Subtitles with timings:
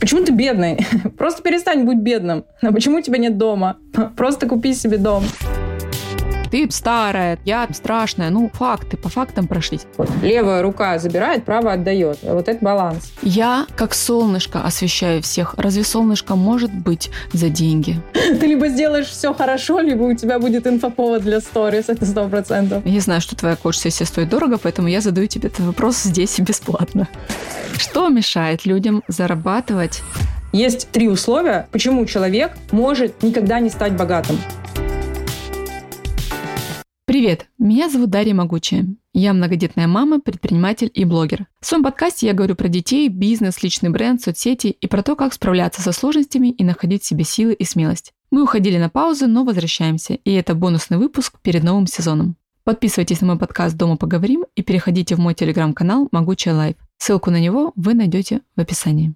[0.00, 0.78] Почему ты бедный?
[1.18, 2.44] Просто перестань быть бедным.
[2.62, 3.78] А почему у тебя нет дома?
[4.16, 5.24] Просто купи себе дом
[6.50, 8.30] ты старая, я страшная.
[8.30, 9.82] Ну, факты, по фактам прошлись.
[9.96, 10.08] Вот.
[10.22, 12.18] Левая рука забирает, правая отдает.
[12.22, 13.12] Вот это баланс.
[13.22, 15.54] Я как солнышко освещаю всех.
[15.56, 18.00] Разве солнышко может быть за деньги?
[18.12, 22.84] Ты либо сделаешь все хорошо, либо у тебя будет инфоповод для сторис, это сто процентов.
[22.86, 27.08] Я знаю, что твоя коуч-сессия стоит дорого, поэтому я задаю тебе этот вопрос здесь бесплатно.
[27.78, 30.02] Что мешает людям зарабатывать
[30.52, 34.38] есть три условия, почему человек может никогда не стать богатым.
[37.06, 38.88] Привет, меня зовут Дарья Могучая.
[39.12, 41.46] Я многодетная мама, предприниматель и блогер.
[41.60, 45.32] В своем подкасте я говорю про детей, бизнес, личный бренд, соцсети и про то, как
[45.32, 48.12] справляться со сложностями и находить в себе силы и смелость.
[48.32, 52.34] Мы уходили на паузу, но возвращаемся, и это бонусный выпуск перед новым сезоном.
[52.64, 56.74] Подписывайтесь на мой подкаст «Дома поговорим» и переходите в мой телеграм-канал «Могучая лайф».
[56.98, 59.14] Ссылку на него вы найдете в описании.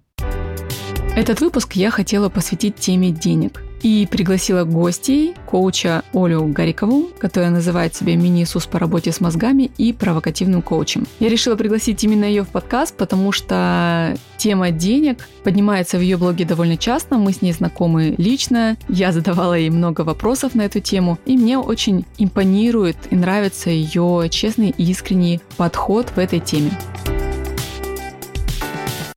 [1.13, 7.95] Этот выпуск я хотела посвятить теме денег– и пригласила гостей коуча Олю Гарикову, которая называет
[7.95, 11.05] себя мини-Иисус по работе с мозгами и провокативным коучем.
[11.19, 16.45] Я решила пригласить именно ее в подкаст, потому что тема денег поднимается в ее блоге
[16.45, 21.19] довольно часто, мы с ней знакомы лично, я задавала ей много вопросов на эту тему,
[21.25, 26.71] и мне очень импонирует и нравится ее честный и искренний подход в этой теме.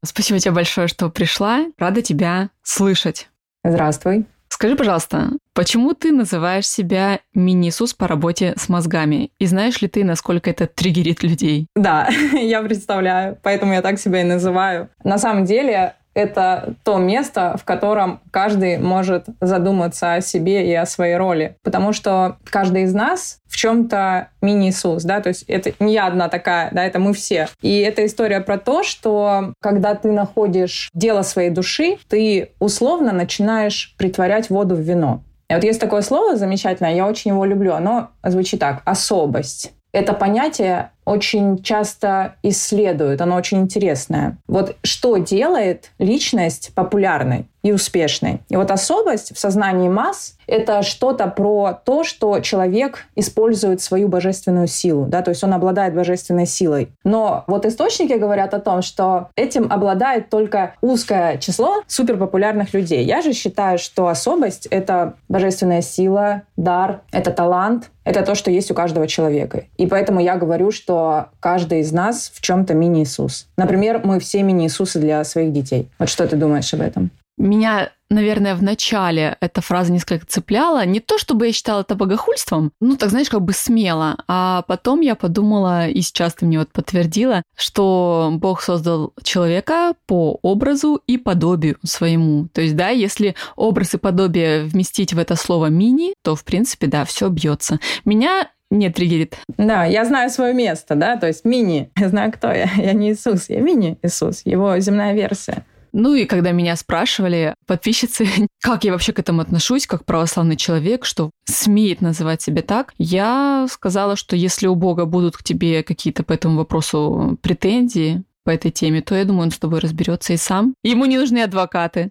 [0.04, 1.66] Спасибо тебе большое, что пришла.
[1.78, 3.28] Рада тебя слышать.
[3.64, 4.26] Здравствуй.
[4.54, 9.32] Скажи, пожалуйста, почему ты называешь себя мини-Иисус по работе с мозгами?
[9.40, 11.66] И знаешь ли ты, насколько это триггерит людей?
[11.74, 14.90] Да, я представляю, поэтому я так себя и называю.
[15.02, 20.86] На самом деле, это то место, в котором каждый может задуматься о себе и о
[20.86, 21.56] своей роли.
[21.62, 26.28] Потому что каждый из нас в чем-то мини-Иисус, да, то есть это не я одна
[26.28, 27.48] такая, да, это мы все.
[27.60, 33.94] И эта история про то, что когда ты находишь дело своей души, ты условно начинаешь
[33.96, 35.22] притворять воду в вино.
[35.48, 39.72] И вот есть такое слово замечательное, я очень его люблю, оно звучит так– особость.
[39.92, 44.38] Это понятие очень часто исследуют, оно очень интересное.
[44.46, 48.40] Вот что делает личность популярной и успешной?
[48.48, 54.66] И вот особость в сознании масс— это что-то про то, что человек использует свою божественную
[54.66, 56.88] силу, да, то есть он обладает божественной силой.
[57.04, 63.04] Но вот источники говорят о том, что этим обладает только узкое число суперпопулярных людей.
[63.04, 68.70] Я же считаю, что особость— это божественная сила, дар, это талант, это то, что есть
[68.70, 69.64] у каждого человека.
[69.76, 73.48] И поэтому я говорю, что что каждый из нас в чем-то мини-Иисус.
[73.56, 75.88] Например, мы все мини-Иисусы для своих детей.
[75.98, 77.10] Вот что ты думаешь об этом?
[77.36, 80.86] Меня, наверное, в начале эта фраза несколько цепляла.
[80.86, 84.18] Не то, чтобы я считала это богохульством, ну, так, знаешь, как бы смело.
[84.28, 90.38] А потом я подумала, и сейчас ты мне вот подтвердила, что Бог создал человека по
[90.42, 92.46] образу и подобию своему.
[92.52, 96.86] То есть, да, если образ и подобие вместить в это слово «мини», то, в принципе,
[96.86, 97.80] да, все бьется.
[98.04, 99.36] Меня не триггерит.
[99.56, 101.90] Да, я знаю свое место, да, то есть мини.
[101.96, 102.68] Я знаю, кто я.
[102.76, 105.64] Я не Иисус, я мини-Иисус, его земная версия.
[105.92, 108.26] Ну и когда меня спрашивали подписчицы,
[108.62, 113.66] как я вообще к этому отношусь, как православный человек, что смеет называть себя так, я
[113.70, 118.72] сказала, что если у Бога будут к тебе какие-то по этому вопросу претензии по этой
[118.72, 120.74] теме, то я думаю, он с тобой разберется и сам.
[120.82, 122.10] Ему не нужны адвокаты.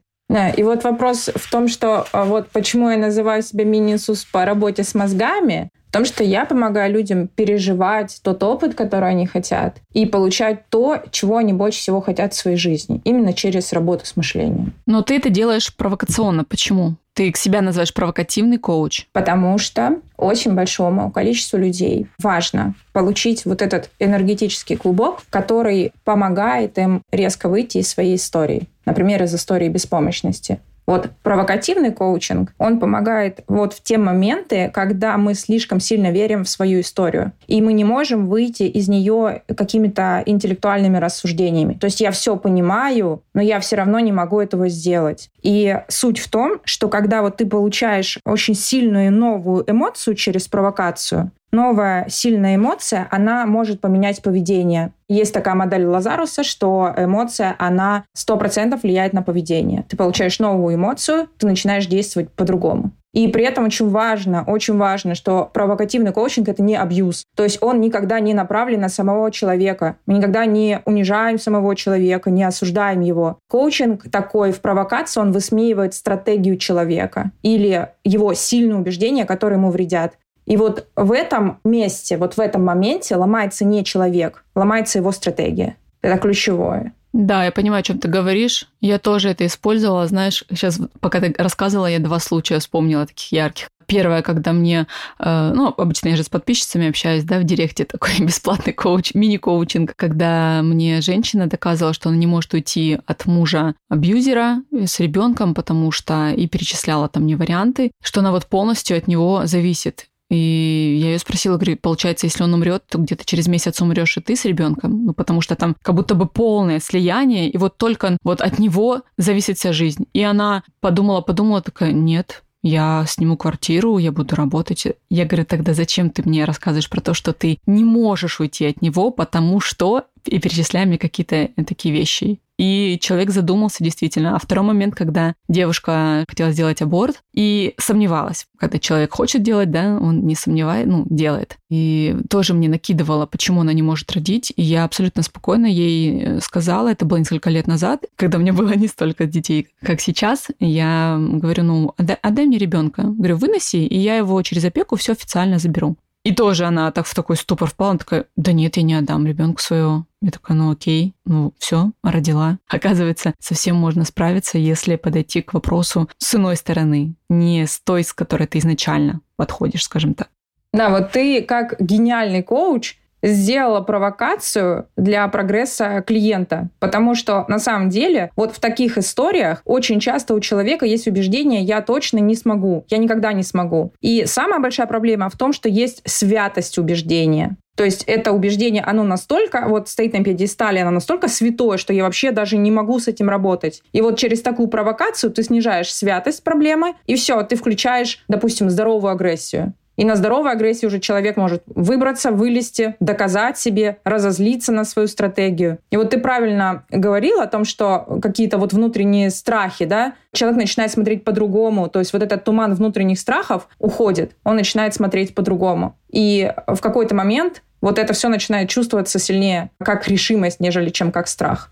[0.56, 4.84] И вот вопрос в том, что а, вот почему я называю себя мини-Иисус по работе
[4.84, 10.68] с мозгами, том, что я помогаю людям переживать тот опыт, который они хотят, и получать
[10.70, 14.74] то, чего они больше всего хотят в своей жизни, именно через работу с мышлением.
[14.88, 16.44] Но ты это делаешь провокационно.
[16.44, 16.96] Почему?
[17.16, 19.06] Ты к себя называешь провокативный коуч?
[19.12, 27.03] Потому что очень большому количеству людей важно получить вот этот энергетический клубок, который помогает им
[27.12, 28.68] резко выйти из своей истории.
[28.85, 30.59] Например, из истории беспомощности.
[30.86, 36.50] Вот провокативный коучинг, он помогает вот в те моменты, когда мы слишком сильно верим в
[36.50, 41.74] свою историю, и мы не можем выйти из нее какими-то интеллектуальными рассуждениями.
[41.74, 45.30] То есть я все понимаю, но я все равно не могу этого сделать.
[45.42, 51.31] И суть в том, что когда вот ты получаешь очень сильную новую эмоцию через провокацию,
[51.54, 54.92] новая сильная эмоция, она может поменять поведение.
[55.08, 59.86] Есть такая модель Лазаруса, что эмоция, она 100% влияет на поведение.
[59.88, 62.92] Ты получаешь новую эмоцию, ты начинаешь действовать по-другому.
[63.14, 67.26] И при этом очень важно, очень важно, что провокативный коучинг— это не абьюз.
[67.36, 69.98] То есть он никогда не направлен на самого человека.
[70.08, 73.38] Мы никогда не унижаем самого человека, не осуждаем его.
[73.50, 80.14] Коучинг такой в провокации, он высмеивает стратегию человека или его сильные убеждения, которые ему вредят.
[80.45, 85.78] И вот в этом месте, вот в этом моменте ломается не человек, ломается его стратегия.
[86.01, 86.94] Это ключевое.
[87.13, 88.68] Да, я понимаю, о чем ты говоришь.
[88.81, 90.07] Я тоже это использовала.
[90.07, 93.68] Знаешь, сейчас, пока ты рассказывала, я два случая вспомнила таких ярких.
[93.86, 94.88] Первое, когда мне,
[95.19, 99.94] э, ну, обычно я же с подписчицами общаюсь, да, в директе такой бесплатный коуч, мини-коучинг,
[99.95, 105.92] когда мне женщина доказывала, что она не может уйти от мужа абьюзера с ребенком, потому
[105.92, 110.07] что и перечисляла там мне варианты, что она вот полностью от него зависит.
[110.30, 114.22] И я ее спросила, говорю, получается, если он умрет, то где-то через месяц умрешь и
[114.22, 118.18] ты с ребенком, ну потому что там как будто бы полное слияние, и вот только
[118.24, 120.06] вот от него зависит вся жизнь.
[120.14, 124.88] И она подумала, подумала, такая, нет, я сниму квартиру, я буду работать.
[125.10, 128.81] Я говорю, тогда зачем ты мне рассказываешь про то, что ты не можешь уйти от
[128.81, 132.40] него, потому что и перечисляй мне какие-то такие вещи.
[132.58, 134.36] И человек задумался действительно.
[134.36, 138.48] А второй момент, когда девушка хотела сделать аборт и сомневалась.
[138.58, 141.58] Когда человек хочет делать, да, он не сомневает, ну, делает.
[141.70, 144.54] И тоже мне накидывала, почему она не может родить.
[144.56, 148.74] И я абсолютно спокойно ей сказала, это было несколько лет назад, когда у меня было
[148.76, 150.48] не столько детей, как сейчас.
[150.60, 153.04] Я говорю, ну, отдай, отдай мне ребенка.
[153.04, 155.98] Говорю, выноси, и я его через опеку все официально заберу.
[156.24, 159.28] И тоже она так в такой ступор впала, она такая, да нет, я не отдам
[159.28, 160.06] ребенка своего.
[160.22, 162.60] Я такая, ну окей, ну все, родила.
[162.70, 168.14] Оказывается, совсем можно справиться, если подойти к вопросу с иной стороны, не с той, с
[168.14, 170.30] которой ты изначально подходишь, скажем так.
[170.72, 176.70] Да, вот ты как гениальный коуч сделала провокацию для прогресса клиента.
[176.80, 181.62] Потому что на самом деле вот в таких историях очень часто у человека есть убеждение
[181.62, 183.94] «я точно не смогу», «я никогда не смогу».
[184.02, 187.56] И самая большая проблема в том, что есть святость убеждения.
[187.75, 192.04] То есть это убеждение, оно настолько, вот стоит на пьедестале, оно настолько святое, что я
[192.04, 193.81] вообще даже не могу с этим работать.
[193.94, 199.12] И вот через такую провокацию ты снижаешь святость проблемы, и все, ты включаешь, допустим, здоровую
[199.12, 199.74] агрессию.
[199.95, 205.80] И на здоровой агрессии уже человек может выбраться, вылезти, доказать себе, разозлиться на свою стратегию.
[205.92, 210.92] И вот ты правильно говорил о том, что какие-то вот внутренние страхи, да, человек начинает
[210.92, 211.90] смотреть по-другому.
[211.90, 215.95] То есть вот этот туман внутренних страхов уходит, он начинает смотреть по-другому.
[216.12, 221.28] И в какой-то момент вот это все начинает чувствоваться сильнее как решимость, нежели чем как
[221.28, 221.69] страх.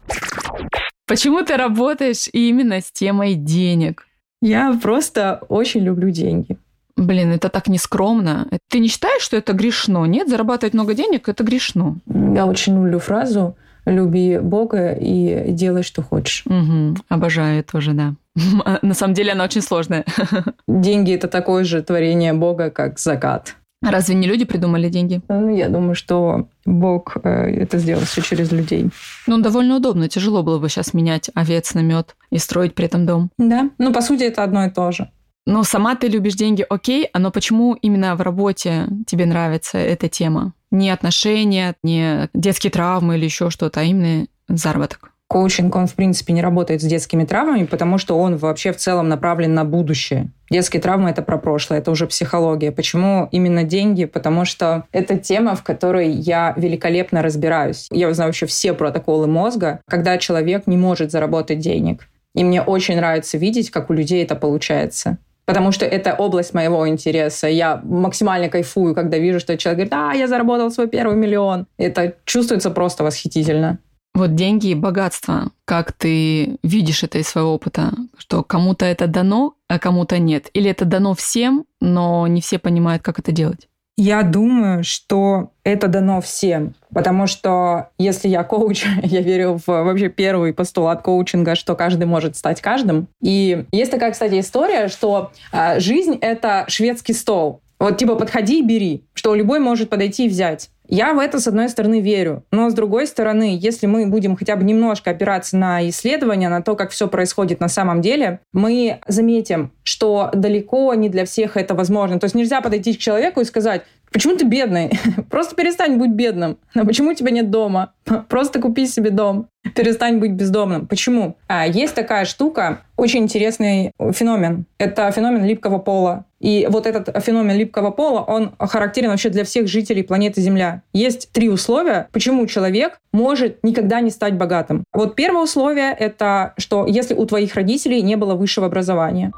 [1.08, 4.08] Почему ты работаешь именно с темой денег?
[4.42, 6.58] Я просто очень люблю деньги.
[6.96, 8.48] Блин, это так нескромно.
[8.70, 10.06] Ты не считаешь, что это грешно?
[10.06, 11.98] Нет, зарабатывать много денег– это грешно.
[12.08, 13.56] Я очень люблю фразу
[13.86, 16.44] «люби Бога и делай, что хочешь».
[16.46, 18.14] Угу, обожаю тоже, да.
[18.82, 20.06] На самом деле она очень сложная.
[20.68, 23.56] Деньги– это такое же творение Бога, как закат.
[23.84, 25.22] Разве не люди придумали деньги?
[25.28, 28.92] Ну, я думаю, что Бог э, это сделал все через людей.
[29.26, 30.08] Ну, довольно удобно.
[30.08, 33.32] Тяжело было бы сейчас менять овец на мед и строить при этом дом.
[33.40, 33.72] Да.
[33.80, 35.10] Ну, по сути, это одно и то же.
[35.48, 40.08] Ну, сама ты любишь деньги, окей, а но почему именно в работе тебе нравится эта
[40.08, 40.54] тема?
[40.70, 45.12] Не отношения, не детские травмы или еще что-то, а именно заработок.
[45.28, 49.08] Коучинг, он, в принципе, не работает с детскими травмами, потому что он вообще в целом
[49.08, 50.30] направлен на будущее.
[50.50, 52.74] Детские травмы– это про прошлое, это уже психология.
[52.74, 54.04] Почему именно деньги?
[54.04, 57.88] Потому что это тема, в которой я великолепно разбираюсь.
[57.92, 62.10] Я знаю вообще все протоколы мозга, когда человек не может заработать денег.
[62.36, 66.88] И мне очень нравится видеть, как у людей это получается потому что это область моего
[66.88, 67.48] интереса.
[67.48, 71.68] Я максимально кайфую, когда вижу, что человек говорит, а, я заработал свой первый миллион.
[71.78, 73.80] Это чувствуется просто восхитительно.
[74.14, 79.56] Вот деньги и богатство, как ты видишь это из своего опыта, что кому-то это дано,
[79.70, 80.50] а кому-то нет?
[80.54, 83.70] Или это дано всем, но не все понимают, как это делать?
[83.98, 86.74] Я думаю, что это дано всем.
[86.94, 92.36] Потому что если я коуч, я верю в вообще первый постулат коучинга, что каждый может
[92.36, 93.08] стать каждым.
[93.22, 97.62] И есть такая, кстати, история, что э, жизнь— это шведский стол.
[97.82, 100.70] Вот типа подходи и бери, что любой может подойти и взять.
[100.88, 102.44] Я в это, с одной стороны, верю.
[102.52, 106.76] Но, с другой стороны, если мы будем хотя бы немножко опираться на исследования, на то,
[106.76, 112.20] как все происходит на самом деле, мы заметим, что далеко не для всех это возможно.
[112.20, 114.92] То есть нельзя подойти к человеку и сказать, Почему ты бедный?
[115.30, 116.58] Просто перестань быть бедным.
[116.76, 117.94] А почему у тебя нет дома?
[118.30, 119.48] Просто купи себе дом.
[119.74, 120.86] Перестань быть бездомным.
[120.86, 121.38] Почему?
[121.48, 124.66] А, есть такая штука, очень интересный феномен.
[124.78, 126.26] Это феномен липкого пола.
[126.42, 130.82] И вот этот феномен липкого пола, он характерен вообще для всех жителей планеты Земля.
[130.92, 134.84] Есть три условия, почему человек может никогда не стать богатым.
[134.92, 139.32] Вот первое условие— это что если у твоих родителей не было высшего образования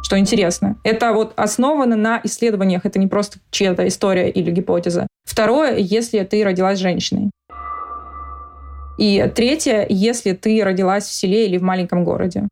[0.00, 0.76] что интересно.
[0.84, 5.06] Это вот основано на исследованиях, это не просто чья-то история или гипотеза.
[5.24, 7.30] Второе, если ты родилась женщиной.
[8.96, 12.48] И третье, если ты родилась в селе или в маленьком городе.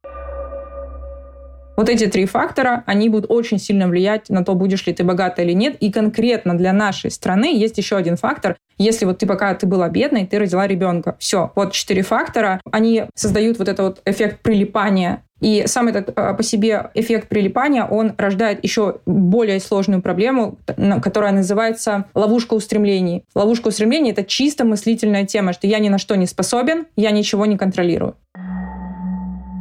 [1.76, 5.42] Вот эти три фактора, они будут очень сильно влиять на то, будешь ли ты богата
[5.42, 5.76] или нет.
[5.80, 8.56] И конкретно для нашей страны есть еще один фактор.
[8.78, 11.16] Если вот ты пока ты была бедной, ты родила ребенка.
[11.18, 16.32] Все, вот четыре фактора, они создают вот этот вот эффект прилипания и сам этот а,
[16.32, 20.58] по себе эффект прилипания, он рождает еще более сложную проблему,
[21.02, 23.24] которая называется ловушка устремлений.
[23.34, 27.44] Ловушка устремлений— это чисто мыслительная тема, что я ни на что не способен, я ничего
[27.44, 28.16] не контролирую.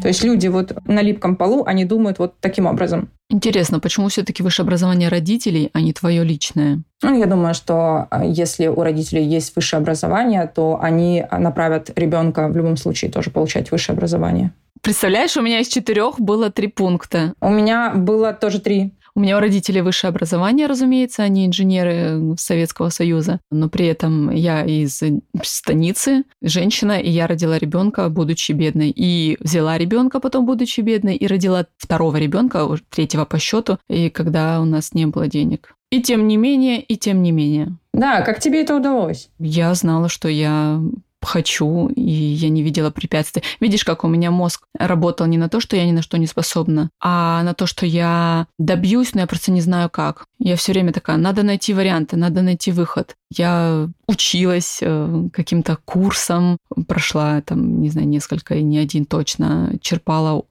[0.02, 3.10] То есть люди вот на липком полу, они думают вот таким образом.
[3.30, 6.84] Интересно, почему все-таки высшее образование родителей, а не твое личное?
[7.02, 12.48] Ну, я думаю, что а, если у родителей есть высшее образование, то они направят ребенка
[12.48, 14.52] в любом случае тоже получать высшее образование.
[14.82, 17.34] Представляешь, у меня из четырех было три пункта.
[17.42, 18.94] У меня было тоже три.
[19.18, 24.66] У меня у родителей высшее образование, разумеется, они инженеры Советского Союза, но при этом я
[24.66, 25.02] из
[25.42, 31.28] станицы, женщина, и я родила ребенка, будучи бедной, и взяла ребенка потом, будучи бедной, и
[31.28, 35.76] родила второго ребенка, третьего по счету, и когда у нас не было денег.
[35.92, 37.78] И тем не менее, и тем не менее.
[37.94, 39.30] Да, как тебе это удалось?
[39.40, 40.82] Я знала, что я
[41.26, 43.44] хочу, и я не видела препятствий.
[43.60, 46.28] Видишь, как у меня мозг работал не на то, что я ни на что не
[46.28, 50.26] способна, а на то, что я добьюсь, но я просто не знаю как.
[50.40, 53.16] Я все время такая, надо найти варианты, надо найти выход.
[53.32, 60.44] Я училась э, каким-то курсом, прошла там, не знаю, несколько, не один точно, черпала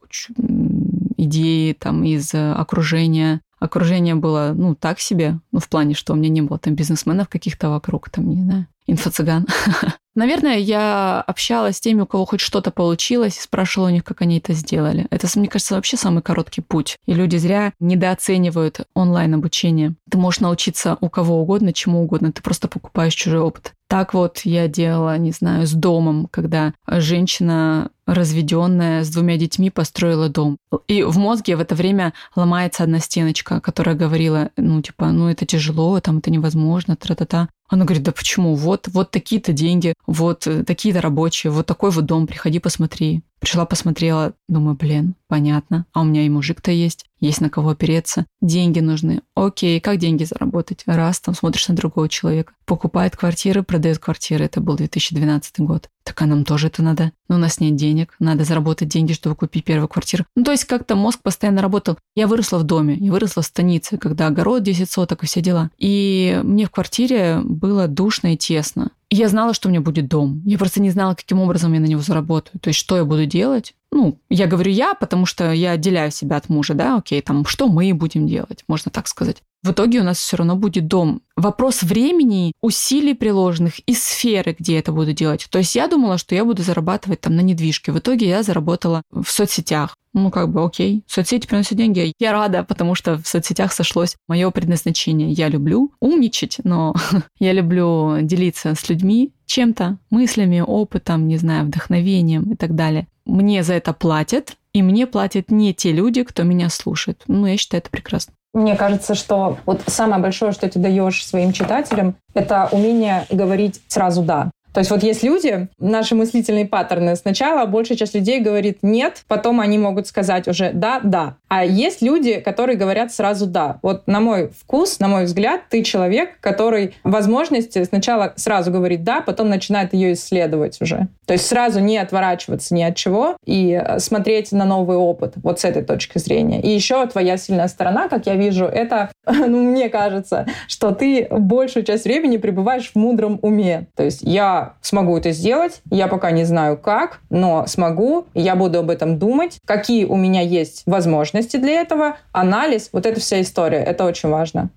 [1.17, 6.29] идеи там из окружения, окружение было, ну, так себе, ну, в плане, что у меня
[6.29, 9.47] не было там бизнесменов каких-то вокруг, там, не знаю, инфо-цыган.
[10.15, 14.21] Наверное, я общалась с теми, у кого хоть что-то получилось, и спрашивала у них, как
[14.21, 15.07] они это сделали.
[15.09, 16.97] Это, мне кажется, вообще самый короткий путь.
[17.05, 19.95] И люди зря недооценивают онлайн-обучение.
[20.09, 22.31] Ты можешь научиться у кого угодно, чему угодно.
[22.31, 23.73] Ты просто покупаешь чужой опыт.
[23.87, 30.29] Так вот я делала, не знаю, с домом, когда женщина разведенная с двумя детьми построила
[30.29, 30.57] дом.
[30.87, 35.45] И в мозге в это время ломается одна стеночка, которая говорила, ну, типа, ну, это
[35.45, 37.49] тяжело, там, это невозможно, тра-та-та.
[37.67, 38.55] Она говорит, да почему?
[38.55, 43.23] Вот, вот такие-то деньги, вот э, такие-то рабочие, вот такой вот дом, приходи, посмотри.
[43.39, 45.85] Пришла, посмотрела, думаю, блин, понятно.
[45.93, 48.25] А у меня и мужик-то есть, есть на кого опереться.
[48.41, 49.21] Деньги нужны.
[49.35, 50.83] Окей, как деньги заработать?
[50.85, 52.53] Раз, там смотришь на другого человека.
[52.65, 54.45] Покупает квартиры, продает квартиры.
[54.45, 55.89] Это был 2012 год.
[56.03, 57.11] Так а нам тоже это надо.
[57.27, 58.15] Но у нас нет денег.
[58.19, 60.25] Надо заработать деньги, чтобы купить первую квартиру.
[60.35, 61.97] Ну, то есть как-то мозг постоянно работал.
[62.15, 65.71] Я выросла в доме, я выросла в станице, когда огород 10 соток и все дела.
[65.77, 70.41] И мне в квартире было душно и тесно я знала, что у меня будет дом.
[70.45, 72.59] Я просто не знала, каким образом я на него заработаю.
[72.59, 73.75] То есть, что я буду делать.
[73.91, 77.69] Ну, я говорю я, потому что я отделяю себя от мужа, да, окей, там, что
[77.69, 79.41] мы будем делать, можно так сказать.
[79.65, 81.23] В итоге у нас все равно будет дом.
[81.35, 85.47] Вопрос времени, усилий приложенных и сферы, где я это буду делать.
[85.49, 87.91] То есть я думала, что я буду зарабатывать там на недвижке.
[87.91, 89.95] В итоге я заработала в соцсетях.
[90.13, 91.03] Ну, как бы, окей.
[91.07, 92.13] Соцсети приносят деньги.
[92.19, 95.31] Я рада, потому что в соцсетях сошлось мое предназначение.
[95.31, 96.93] Я люблю умничать, но
[97.39, 103.07] я люблю делиться с людьми чем-то, мыслями, опытом, не знаю, вдохновением и так далее.
[103.25, 107.23] Мне за это платят, и мне платят не те люди, кто меня слушает.
[107.25, 108.35] Ну, я считаю это прекрасно.
[108.55, 114.21] Мне кажется, что вот самое большое, что ты даешь своим читателям, это умение говорить сразу
[114.23, 114.49] «да».
[114.75, 117.15] То есть вот есть люди, наши мыслительные паттерны.
[117.15, 121.37] Сначала большая часть людей говорит «нет», потом они могут сказать уже «да, да».
[121.47, 123.79] А есть люди, которые говорят сразу «да».
[123.81, 129.21] Вот на мой вкус, на мой взгляд, ты человек, который возможности сначала сразу говорит «да»,
[129.21, 131.07] потом начинает ее исследовать уже.
[131.25, 135.63] То есть сразу не отворачиваться ни от чего и смотреть на новый опыт вот с
[135.63, 136.61] этой точки зрения.
[136.61, 141.85] И еще твоя сильная сторона, как я вижу, это, ну, мне кажется, что ты большую
[141.85, 143.87] часть времени пребываешь в мудром уме.
[143.95, 148.79] То есть я смогу это сделать, я пока не знаю как, но смогу, я буду
[148.79, 153.79] об этом думать, какие у меня есть возможности для этого, анализ, вот эта вся история,
[153.79, 154.69] это очень важно.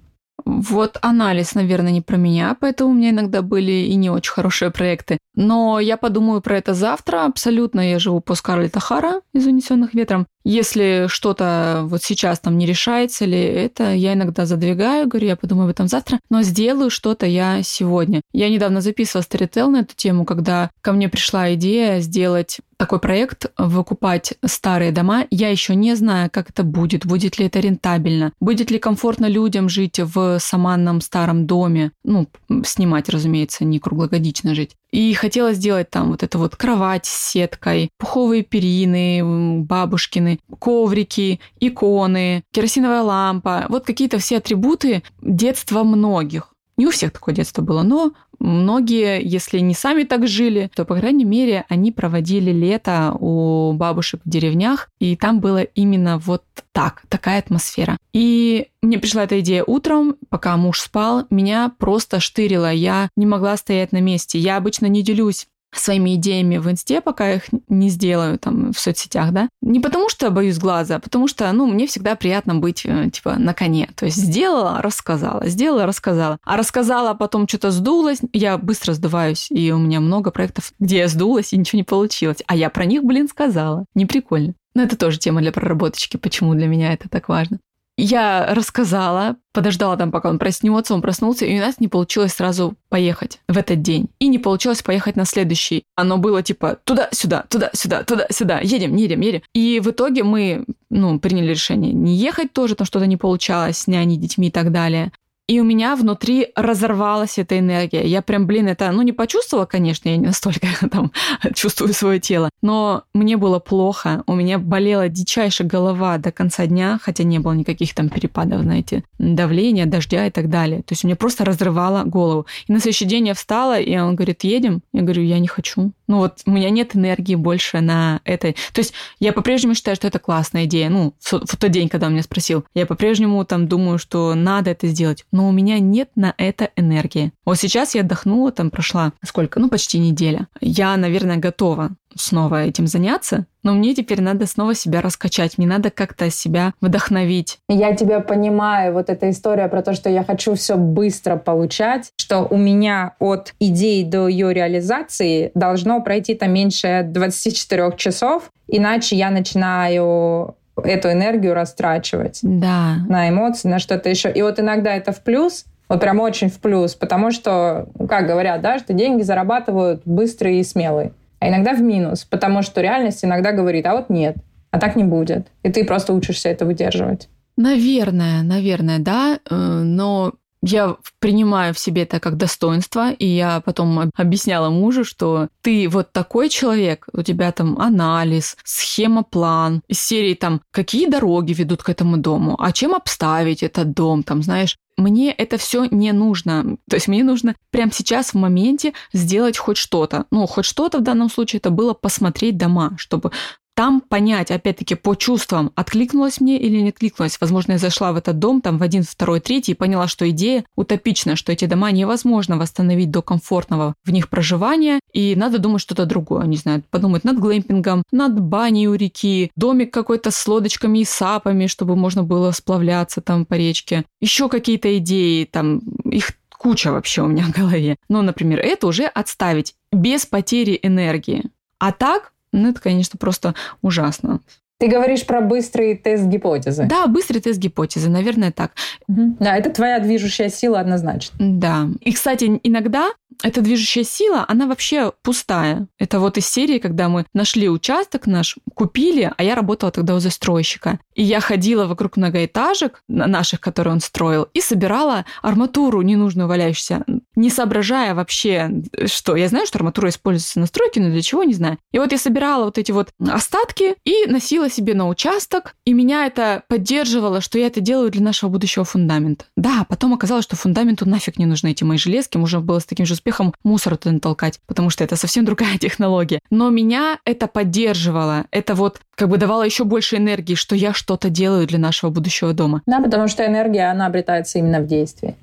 [0.61, 4.73] Вот анализ, наверное, не про меня, поэтому у меня иногда были и не очень хорошие
[4.73, 5.19] проекты.
[5.37, 7.27] Но я подумаю про это завтра.
[7.27, 10.27] Абсолютно я живу по Скарлетт Хара из «Унесенных ветром».
[10.43, 15.67] Если что-то вот сейчас там не решается ли это, я иногда задвигаю, говорю, я подумаю
[15.67, 18.23] об этом завтра, но сделаю что-то я сегодня.
[18.33, 23.47] Я недавно записывала сторител на эту тему, когда ко мне пришла идея сделать такой проект
[23.59, 25.27] выкупать старые дома.
[25.31, 29.69] Я еще не знаю, как это будет, будет ли это рентабельно, будет ли комфортно людям
[29.69, 32.29] жить в саманном старом доме, ну,
[32.65, 34.77] снимать, разумеется, не круглогодично жить.
[34.91, 42.45] И хотела сделать там вот это вот кровать с сеткой, пуховые перины, бабушкины, коврики, иконы,
[42.53, 43.67] керосиновая лампа.
[43.69, 46.55] Вот какие-то все атрибуты детства многих.
[46.79, 50.95] Не у всех такое детство было, но многие, если не сами так жили, то, по
[50.95, 57.03] крайней мере, они проводили лето у бабушек в деревнях, и там было именно вот так,
[57.09, 57.99] такая атмосфера.
[58.13, 63.57] И мне пришла эта идея утром, пока муж спал, меня просто штырило, я не могла
[63.57, 64.39] стоять на месте.
[64.39, 69.33] Я обычно не делюсь своими идеями в инсте, пока их не сделаю там в соцсетях,
[69.33, 69.49] да.
[69.61, 73.37] Не потому что боюсь глаза, а потому что, ну, мне всегда приятно быть, э, типа,
[73.37, 73.91] на коне.
[73.95, 76.39] То есть сделала, рассказала, сделала, рассказала.
[76.45, 80.99] А рассказала, а потом что-то сдулось, я быстро сдуваюсь, и у меня много проектов, где
[80.99, 82.43] я сдулась, и ничего не получилось.
[82.47, 83.85] А я про них, блин, сказала.
[83.95, 84.55] Не прикольно.
[84.75, 87.59] Но это тоже тема для проработочки, почему для меня это так важно.
[88.00, 92.76] Я рассказала, подождала там, пока он проснется, он проснулся, и у нас не получилось сразу
[92.88, 94.09] поехать в этот день.
[94.21, 95.83] И не получилось поехать на следующий.
[95.97, 99.43] Оно было типа туда-сюда, туда-сюда, туда-сюда, едем, едем, едем.
[99.52, 103.87] И в итоге мы, ну, приняли решение не ехать тоже, там что-то не получалось с
[103.88, 105.11] няней, детьми и так далее.
[105.49, 108.07] И у меня внутри разорвалась эта энергия.
[108.07, 111.11] Я прям, блин, это, ну, не почувствовала, конечно, я не настолько там
[111.55, 114.25] чувствую свое тело, но мне было плохо.
[114.26, 119.05] У меня болела дичайшая голова до конца дня, хотя не было никаких там перепадов, знаете,
[119.19, 120.83] давления, дождя и так далее.
[120.83, 122.47] То есть у меня просто разрывало голову.
[122.67, 124.83] И на следующий день я встала, и он говорит, едем?
[124.93, 125.93] Я говорю, я не хочу.
[126.09, 128.55] Ну вот у меня нет энергии больше на этой.
[128.75, 130.90] То есть я по-прежнему считаю, что это классная идея.
[130.90, 134.87] Ну, в тот день, когда он меня спросил, я по-прежнему там думаю, что надо это
[134.88, 137.33] сделать но у меня нет на это энергии.
[137.47, 139.61] Вот сейчас я отдохнула, там прошла сколько?
[139.61, 140.49] Ну, почти неделя.
[140.61, 145.90] Я, наверное, готова снова этим заняться, но мне теперь надо снова себя раскачать, мне надо
[145.90, 147.59] как-то себя вдохновить.
[147.68, 152.40] Я тебя понимаю, вот эта история про то, что я хочу все быстро получать, что
[152.40, 159.30] у меня от идеи до ее реализации должно пройти там меньше 24 часов, иначе я
[159.30, 162.97] начинаю эту энергию растрачивать да.
[163.09, 164.31] на эмоции, на что-то еще.
[164.31, 168.61] И вот иногда это в плюс, вот прям очень в плюс, потому что, как говорят,
[168.61, 171.13] да, что деньги зарабатывают быстрые и смелые.
[171.41, 174.37] А иногда в минус, потому что реальность иногда говорит, а вот нет,
[174.71, 175.47] а так не будет.
[175.63, 177.29] И ты просто учишься это выдерживать.
[177.57, 179.39] Наверное, наверное, да.
[179.51, 185.49] Э, но я принимаю в себе это как достоинство, и я потом объясняла мужу, что
[185.62, 191.53] ты вот такой человек, у тебя там анализ, схема, план, из серии там, какие дороги
[191.53, 196.12] ведут к этому дому, а чем обставить этот дом, там, знаешь, мне это все не
[196.12, 196.77] нужно.
[196.90, 200.27] То есть мне нужно прямо сейчас в моменте сделать хоть что-то.
[200.33, 203.31] Ну, хоть что-то в данном случае это было посмотреть дома, чтобы
[203.79, 207.41] там понять, опять-таки, по чувствам, откликнулось мне или не откликнулось.
[207.41, 210.64] Возможно, я зашла в этот дом там в один, второй, третий и поняла, что идея
[210.75, 216.07] утопична, что эти дома невозможно восстановить до комфортного в них проживания, и надо думать что-то
[216.07, 221.05] другое, не знаю, подумать над глэмпингом, над баней у реки, домик какой-то с лодочками и
[221.05, 224.05] сапами, чтобы можно было сплавляться там по речке.
[224.21, 227.95] Еще какие-то идеи, там, их куча вообще у меня в голове.
[228.09, 231.45] Ну, например, это уже отставить без потери энергии.
[231.79, 234.41] А так ну, это, конечно, просто ужасно.
[234.79, 236.85] Ты говоришь про быстрый тест гипотезы.
[236.85, 238.73] Да, быстрый тест гипотезы, наверное, так.
[239.09, 239.39] Угу.
[239.41, 241.37] Да, это твоя движущая сила однозначно.
[241.41, 241.89] Да.
[242.01, 243.11] И, кстати, иногда
[243.42, 245.87] эта движущая сила, она вообще пустая.
[245.98, 250.18] Это вот из серии, когда мы нашли участок наш, купили, а я работала тогда у
[250.18, 250.98] застройщика.
[251.14, 257.05] И я ходила вокруг многоэтажек наших, которые он строил, и собирала арматуру ненужную валяющуюся,
[257.37, 259.37] не соображая вообще, что.
[259.37, 261.79] Я знаю, что арматура используется на стройке, но для чего, не знаю.
[261.92, 266.27] И вот я собирала вот эти вот остатки и носила себе на участок, и меня
[266.27, 269.44] это поддерживало, что я это делаю для нашего будущего фундамента.
[269.57, 273.07] Да, потом оказалось, что фундаменту нафиг не нужны эти мои железки, можно было с таким
[273.07, 273.28] же успехом
[273.64, 276.41] мусор туда натолкать, потому что это совсем другая технология.
[276.51, 281.31] Но меня это поддерживало, это вот как бы давало еще больше энергии, что я что-то
[281.31, 282.83] делаю для нашего будущего дома.
[282.87, 285.37] Да, потому что энергия, она обретается именно в действии.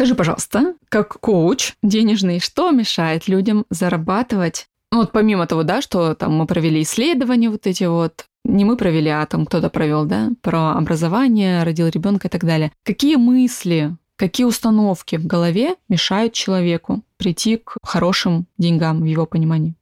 [0.00, 4.69] Скажи, пожалуйста, как коуч денежный, что мешает людям зарабатывать?
[4.92, 8.76] Ну, вот помимо того, да, что там мы провели исследования вот эти вот, не мы
[8.76, 12.72] провели, а там кто-то провел, да, про образование, родил ребенка и так далее.
[12.84, 19.76] Какие мысли, какие установки в голове мешают человеку прийти к хорошим деньгам в его понимании?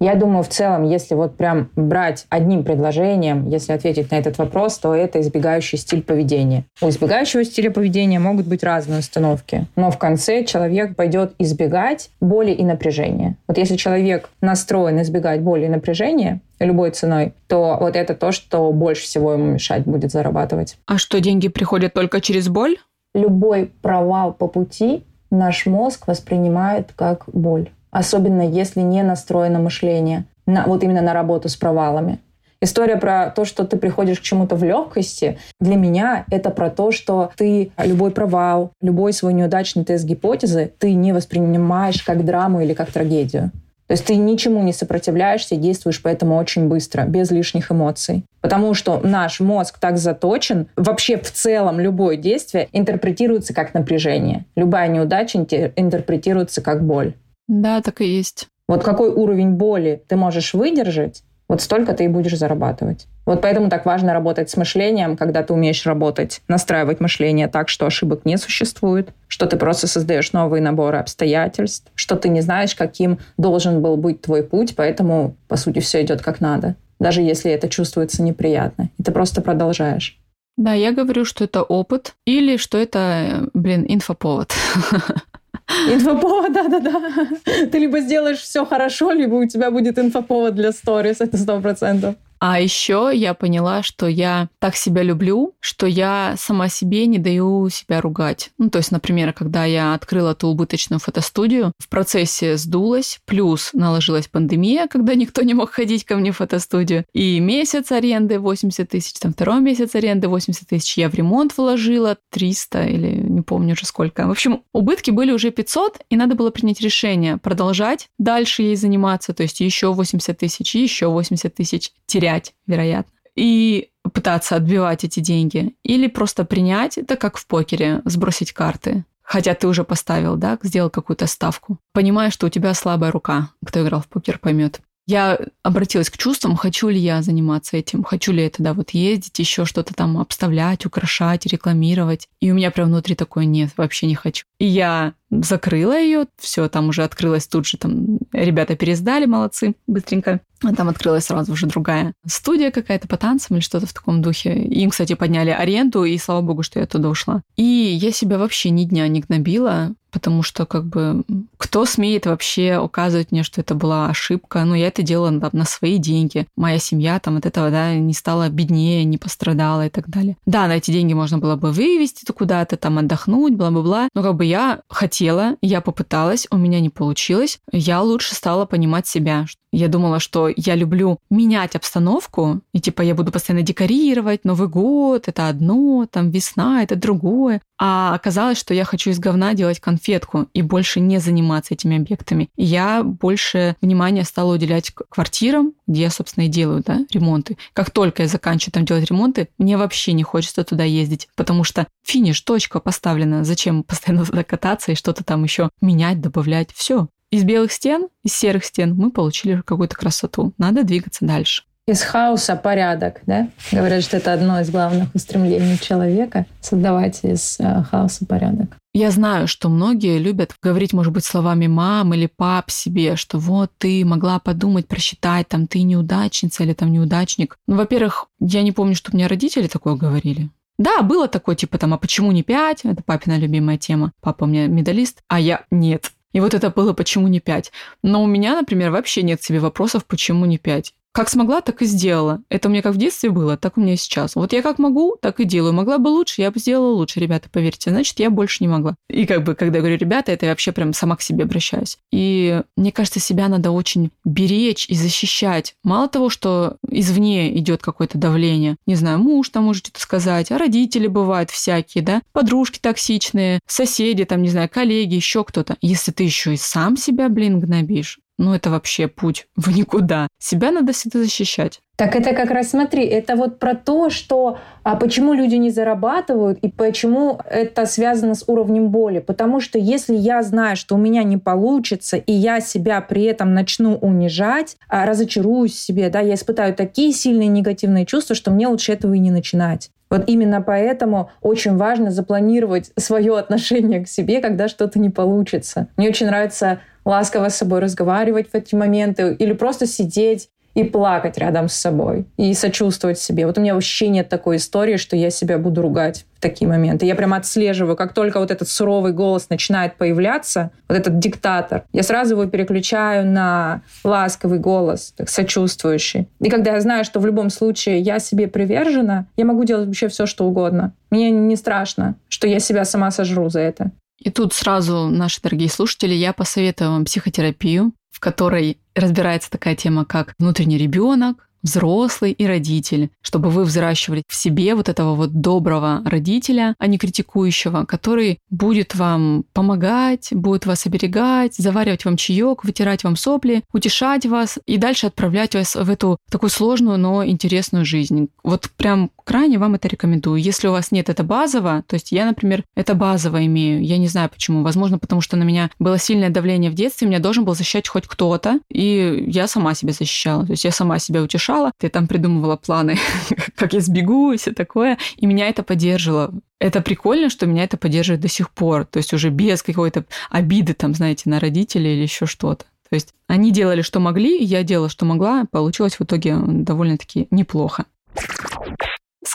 [0.00, 4.78] Я думаю, в целом, если вот прям брать одним предложением, если ответить на этот вопрос,
[4.78, 6.64] то это избегающий стиль поведения.
[6.82, 12.50] У избегающего стиля поведения могут быть разные установки, но в конце человек пойдет избегать боли
[12.50, 13.36] и напряжения.
[13.48, 18.72] Вот если человек настроен избегать боли и напряжения, любой ценой, то вот это то, что
[18.72, 20.76] больше всего ему мешать будет зарабатывать.
[20.86, 22.76] А что, деньги приходят только через боль?
[23.14, 30.24] Любой провал по пути наш мозг воспринимает как боль особенно если не настроено мышление.
[30.46, 32.18] на, вот именно на работу с провалами.
[32.60, 36.92] История про то, что ты приходишь к чему-то в легкости, для меня это про то,
[36.92, 42.72] что ты любой провал, любой свой неудачный тест гипотезы ты не воспринимаешь как драму или
[42.72, 43.50] как трагедию.
[43.86, 48.24] То есть ты ничему не сопротивляешься, действуешь поэтому очень быстро, без лишних эмоций.
[48.40, 54.46] Потому что наш мозг так заточен, вообще в целом любое действие интерпретируется как напряжение.
[54.56, 55.38] Любая неудача
[55.76, 57.12] интерпретируется как боль.
[57.48, 58.48] Да, так и есть.
[58.68, 63.06] Вот какой уровень боли ты можешь выдержать, вот столько ты и будешь зарабатывать.
[63.26, 67.86] Вот поэтому так важно работать с мышлением, когда ты умеешь работать, настраивать мышление так, что
[67.86, 73.18] ошибок не существует, что ты просто создаешь новые наборы обстоятельств, что ты не знаешь, каким
[73.38, 77.68] должен был быть твой путь, поэтому, по сути, все идет как надо, даже если это
[77.68, 78.90] чувствуется неприятно.
[78.98, 80.18] И ты просто продолжаешь.
[80.56, 84.52] Да, я говорю, что это опыт или что это, блин, инфоповод.
[85.92, 87.00] Инфоповод, да-да-да.
[87.44, 92.16] Ты либо сделаешь все хорошо, либо у тебя будет инфоповод для сторис, это сто процентов.
[92.38, 97.68] А еще я поняла, что я так себя люблю, что я сама себе не даю
[97.70, 98.50] себя ругать.
[98.58, 104.28] Ну, то есть, например, когда я открыла ту убыточную фотостудию, в процессе сдулась, плюс наложилась
[104.28, 109.14] пандемия, когда никто не мог ходить ко мне в фотостудию, и месяц аренды 80 тысяч,
[109.14, 113.86] там второй месяц аренды 80 тысяч, я в ремонт вложила 300 или не помню уже
[113.86, 114.26] сколько.
[114.26, 119.32] В общем, убытки были уже 500, и надо было принять решение продолжать дальше ей заниматься,
[119.32, 123.12] то есть еще 80 тысяч, еще 80 тысяч терять терять, вероятно.
[123.36, 125.74] И пытаться отбивать эти деньги.
[125.82, 129.04] Или просто принять, это как в покере, сбросить карты.
[129.22, 131.78] Хотя ты уже поставил, да, сделал какую-то ставку.
[131.92, 133.50] Понимаешь, что у тебя слабая рука.
[133.64, 134.80] Кто играл в покер, поймет.
[135.06, 139.38] Я обратилась к чувствам, хочу ли я заниматься этим, хочу ли я тогда вот ездить,
[139.38, 142.28] еще что-то там обставлять, украшать, рекламировать.
[142.40, 144.46] И у меня прям внутри такое нет, вообще не хочу.
[144.58, 150.40] И я закрыла ее, все, там уже открылась тут же, там ребята пересдали, молодцы, быстренько.
[150.62, 154.54] А там открылась сразу уже другая студия какая-то по танцам или что-то в таком духе.
[154.54, 157.42] Им, кстати, подняли аренду, и слава богу, что я туда ушла.
[157.56, 161.24] И я себя вообще ни дня не гнобила, потому что как бы
[161.58, 164.64] кто смеет вообще указывать мне, что это была ошибка?
[164.64, 166.46] Ну, я это делала там, на свои деньги.
[166.56, 170.36] Моя семья там от этого, да, не стала беднее, не пострадала и так далее.
[170.46, 174.08] Да, на эти деньги можно было бы вывести куда-то, там отдохнуть, бла-бла-бла.
[174.14, 177.58] Но как бы я хотела, я попыталась, у меня не получилось.
[177.72, 179.46] Я лучше стала понимать себя.
[179.74, 185.26] Я думала, что я люблю менять обстановку, и типа я буду постоянно декорировать, Новый год,
[185.26, 187.60] это одно, там весна, это другое.
[187.76, 192.48] А оказалось, что я хочу из говна делать конфетку и больше не заниматься этими объектами.
[192.56, 197.58] И я больше внимания стала уделять квартирам, где я, собственно, и делаю да, ремонты.
[197.72, 201.88] Как только я заканчиваю там делать ремонты, мне вообще не хочется туда ездить, потому что
[202.04, 203.44] финиш, точка поставлена.
[203.44, 206.70] Зачем постоянно туда кататься и что-то там еще менять, добавлять?
[206.72, 210.52] Все, из белых стен, из серых стен мы получили какую-то красоту.
[210.56, 211.64] Надо двигаться дальше.
[211.88, 213.48] Из хаоса порядок, да?
[213.72, 218.76] Говорят, что это одно из главных устремлений человека— создавать из э, хаоса порядок.
[218.94, 223.72] Я знаю, что многие любят говорить, может быть, словами мам или пап себе, что вот
[223.78, 227.58] ты могла подумать, просчитать, там ты неудачница или там неудачник.
[227.66, 230.50] Ну, во-первых, я не помню, что мне родители такое говорили.
[230.78, 232.84] Да, было такое, типа там, а почему не пять?
[232.84, 234.12] Это папина любимая тема.
[234.20, 236.12] Папа у меня медалист, а я нет.
[236.34, 237.72] И вот это было почему не 5.
[238.02, 240.92] Но у меня, например, вообще нет себе вопросов, почему не 5.
[241.14, 242.42] Как смогла, так и сделала.
[242.48, 244.34] Это у меня как в детстве было, так у меня и сейчас.
[244.34, 245.72] Вот я как могу, так и делаю.
[245.72, 247.90] Могла бы лучше, я бы сделала лучше, ребята, поверьте.
[247.90, 248.96] Значит, я больше не могла.
[249.08, 251.98] И как бы, когда я говорю ребята, это я вообще прям сама к себе обращаюсь.
[252.10, 255.76] И мне кажется, себя надо очень беречь и защищать.
[255.84, 258.74] Мало того, что извне идет какое-то давление.
[258.84, 262.22] Не знаю, муж там может что-то сказать, а родители бывают всякие, да?
[262.32, 265.76] Подружки токсичные, соседи, там, не знаю, коллеги, еще кто-то.
[265.80, 270.28] Если ты еще и сам себя, блин, гнобишь, ну это вообще путь в никуда.
[270.38, 271.80] Себя надо всегда защищать.
[271.96, 276.58] Так это как раз, смотри, это вот про то, что а почему люди не зарабатывают
[276.58, 279.20] и почему это связано с уровнем боли.
[279.20, 283.54] Потому что если я знаю, что у меня не получится, и я себя при этом
[283.54, 288.92] начну унижать, а разочаруюсь себе, да, я испытаю такие сильные негативные чувства, что мне лучше
[288.92, 289.90] этого и не начинать.
[290.10, 295.88] Вот именно поэтому очень важно запланировать свое отношение к себе, когда что-то не получится.
[295.96, 301.38] Мне очень нравится ласково с собой разговаривать в эти моменты или просто сидеть и плакать
[301.38, 303.46] рядом с собой, и сочувствовать себе.
[303.46, 307.06] Вот у меня вообще нет такой истории, что я себя буду ругать в такие моменты.
[307.06, 312.02] Я прямо отслеживаю, как только вот этот суровый голос начинает появляться, вот этот диктатор, я
[312.02, 316.28] сразу его переключаю на ласковый голос, так, сочувствующий.
[316.40, 320.08] И когда я знаю, что в любом случае я себе привержена, я могу делать вообще
[320.08, 320.92] все, что угодно.
[321.10, 323.92] Мне не страшно, что я себя сама сожру за это.
[324.24, 330.06] И тут сразу, наши дорогие слушатели, я посоветую вам психотерапию, в которой разбирается такая тема,
[330.06, 336.02] как внутренний ребенок, взрослый и родитель, чтобы вы взращивали в себе вот этого вот доброго
[336.04, 343.02] родителя, а не критикующего, который будет вам помогать, будет вас оберегать, заваривать вам чаек, вытирать
[343.02, 348.28] вам сопли, утешать вас и дальше отправлять вас в эту такую сложную, но интересную жизнь.
[348.42, 350.40] Вот прям крайне вам это рекомендую.
[350.40, 354.08] Если у вас нет это базово, то есть я, например, это базово имею, я не
[354.08, 357.54] знаю почему, возможно, потому что на меня было сильное давление в детстве, меня должен был
[357.54, 361.88] защищать хоть кто-то, и я сама себя защищала, то есть я сама себя утешала, ты
[361.88, 362.98] там придумывала планы,
[363.56, 366.32] как я сбегу и все такое, и меня это поддерживало.
[366.60, 370.72] Это прикольно, что меня это поддерживает до сих пор, то есть уже без какой-то обиды,
[370.72, 372.64] там, знаете, на родителей или еще что-то.
[372.88, 377.86] То есть они делали, что могли, я делала, что могла, получилось в итоге довольно-таки неплохо.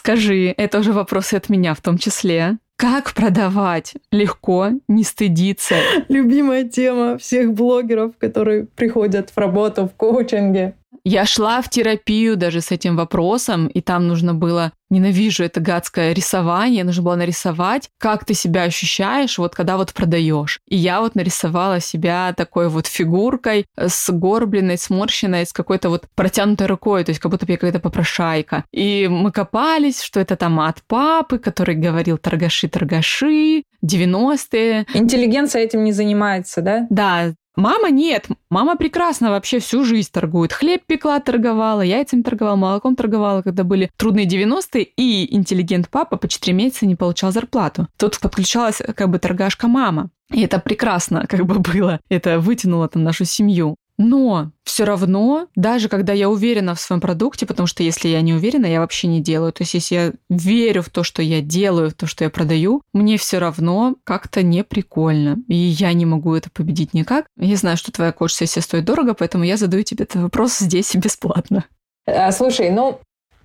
[0.10, 2.58] Скажи, это уже вопросы от меня в том числе.
[2.78, 5.76] Как продавать легко, не стыдиться?
[6.10, 10.74] Любимая тема всех блогеров, которые приходят в работу в коучинге.
[11.04, 16.14] Я шла в терапию даже с этим вопросом, и там нужно было, ненавижу это гадское
[16.14, 20.60] рисование, нужно было нарисовать, как ты себя ощущаешь, вот когда вот продаешь.
[20.68, 26.68] И я вот нарисовала себя такой вот фигуркой, с горбленной, сморщенной, с какой-то вот протянутой
[26.68, 28.66] рукой, то есть как будто бы я какая-то попрошайка.
[28.72, 34.86] И мы копались, что это там от папы, который говорил торгаши-торгаши, 90-е.
[34.94, 36.88] Интеллигенция этим не занимается, да?
[36.90, 38.28] Да, Мама нет.
[38.50, 40.54] Мама прекрасно вообще всю жизнь торгует.
[40.54, 46.30] Хлеб пекла, торговала, яйцами торговала, молоком торговала, когда были трудные 90-е, и интеллигент папа по
[46.30, 47.90] 4 месяца не получал зарплату.
[47.98, 50.10] Тут подключалась как бы торгашка мама.
[50.32, 52.00] И это прекрасно как бы было.
[52.08, 53.76] Это вытянуло там нашу семью.
[54.00, 58.34] Но все равно, даже когда я уверена в своем продукте, потому что если я не
[58.34, 59.52] уверена, я вообще не делаю.
[59.52, 62.82] То есть если я верю в то, что я делаю, в то, что я продаю,
[62.94, 65.38] мне все равно как-то не прикольно.
[65.50, 67.26] И я не могу это победить никак.
[67.38, 71.66] Я знаю, что твоя коуч-сессия стоит дорого, поэтому я задаю тебе этот вопрос здесь бесплатно.
[72.08, 73.02] А, слушай, ну,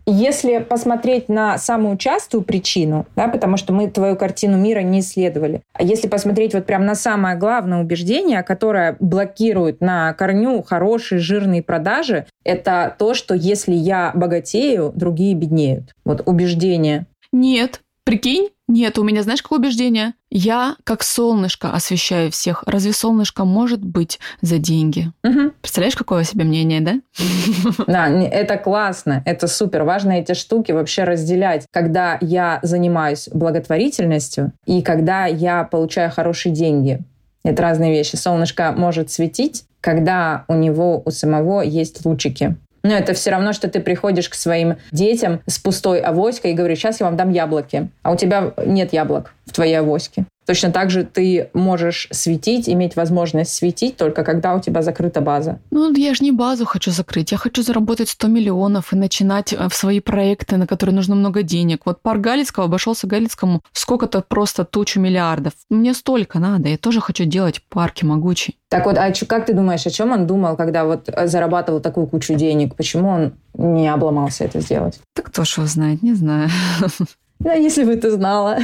[0.06, 5.62] если посмотреть на самую частую причину, да, потому что мы твою картину мира не исследовали,
[5.72, 11.62] а если посмотреть вот прям на самое главное убеждение, которое блокирует на корню хорошие жирные
[11.62, 15.94] продажи, это то, что если я богатею, другие беднеют.
[16.04, 17.06] Вот убеждение.
[17.32, 20.14] Нет, Прикинь, нет, у меня, знаешь, какое убеждение?
[20.30, 22.62] Я как солнышко освещаю всех.
[22.66, 25.10] Разве солнышко может быть за деньги?
[25.22, 25.52] Угу.
[25.60, 27.00] Представляешь, какое у себя мнение, да?
[27.86, 29.84] Да, это классно, это супер.
[29.84, 31.66] Важно эти штуки вообще разделять.
[31.70, 37.00] Когда я занимаюсь благотворительностью и когда я получаю хорошие деньги.
[37.42, 38.16] Это разные вещи.
[38.16, 42.56] Солнышко может светить, когда у него у самого есть лучики.
[42.84, 46.78] Но это все равно, что ты приходишь к своим детям с пустой авоськой и говоришь,
[46.78, 50.26] сейчас я вам дам яблоки, а у тебя нет яблок в твоей авоське.
[50.46, 55.58] Точно так же ты можешь светить, иметь возможность светить только когда у тебя закрыта база.
[55.70, 57.32] Ну, я же не базу хочу закрыть.
[57.32, 61.42] Я хочу заработать 100 миллионов и начинать э, в свои проекты, на которые нужно много
[61.42, 61.82] денег.
[61.86, 65.54] Вот парк Галицкого обошелся Галицкому сколько-то просто тучу миллиардов.
[65.70, 66.68] Мне столько надо.
[66.68, 68.56] Я тоже хочу делать парки могучие.
[68.68, 72.06] Так вот, а как ты думаешь, о чем он думал, когда вот э, зарабатывал такую
[72.06, 72.74] кучу денег?
[72.74, 75.00] Почему он не обломался это сделать?
[75.14, 76.50] Так кто ж его знает, не знаю.
[77.38, 78.58] Да, если бы ты знала.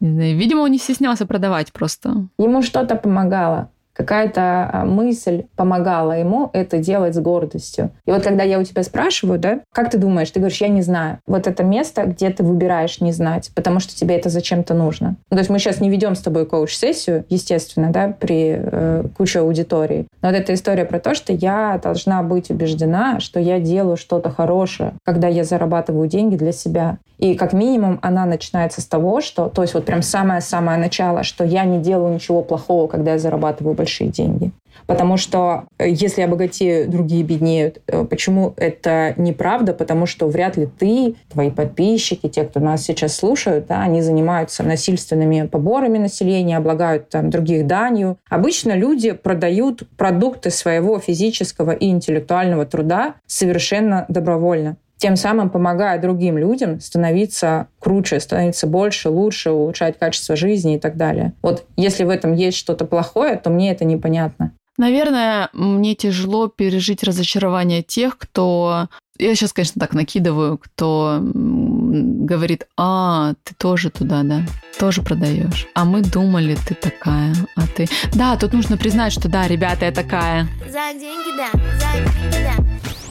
[0.00, 2.28] Не знаю, видимо, он не стеснялся продавать просто.
[2.38, 7.90] Ему что-то помогало какая-то а, мысль помогала ему это делать с гордостью.
[8.04, 10.82] И вот когда я у тебя спрашиваю, да, как ты думаешь, ты говоришь, я не
[10.82, 11.18] знаю.
[11.26, 15.16] Вот это место, где ты выбираешь не знать, потому что тебе это зачем-то нужно.
[15.30, 19.40] Ну, то есть мы сейчас не ведем с тобой коуч-сессию, естественно, да, при э, куче
[19.40, 20.06] аудитории.
[20.22, 24.30] Но вот эта история про то, что я должна быть убеждена, что я делаю что-то
[24.30, 26.98] хорошее, когда я зарабатываю деньги для себя.
[27.18, 31.44] И как минимум она начинается с того, что, то есть вот прям самое-самое начало, что
[31.44, 34.50] я не делаю ничего плохого, когда я зарабатываю большие деньги.
[34.86, 37.80] Потому что э, если я богатею, другие беднеют.
[37.86, 39.72] Э, почему это неправда?
[39.72, 44.62] Потому что вряд ли ты, твои подписчики, те, кто нас сейчас слушают, да, они занимаются
[44.62, 48.18] насильственными поборами населения, облагают там, других данью.
[48.28, 56.38] Обычно люди продают продукты своего физического и интеллектуального труда совершенно добровольно тем самым помогая другим
[56.38, 61.32] людям становиться круче, становиться больше, лучше, улучшать качество жизни и так далее.
[61.42, 64.52] Вот если в этом есть что-то плохое, то мне это непонятно.
[64.78, 68.88] Наверное, мне тяжело пережить разочарование тех, кто...
[69.18, 74.42] Я сейчас, конечно, так накидываю, кто говорит, а, ты тоже туда, да,
[74.78, 75.66] тоже продаешь.
[75.74, 77.86] А мы думали, ты такая, а ты...
[78.14, 80.46] Да, тут нужно признать, что да, ребята, я такая.
[80.66, 83.05] За деньги, да, за деньги, да.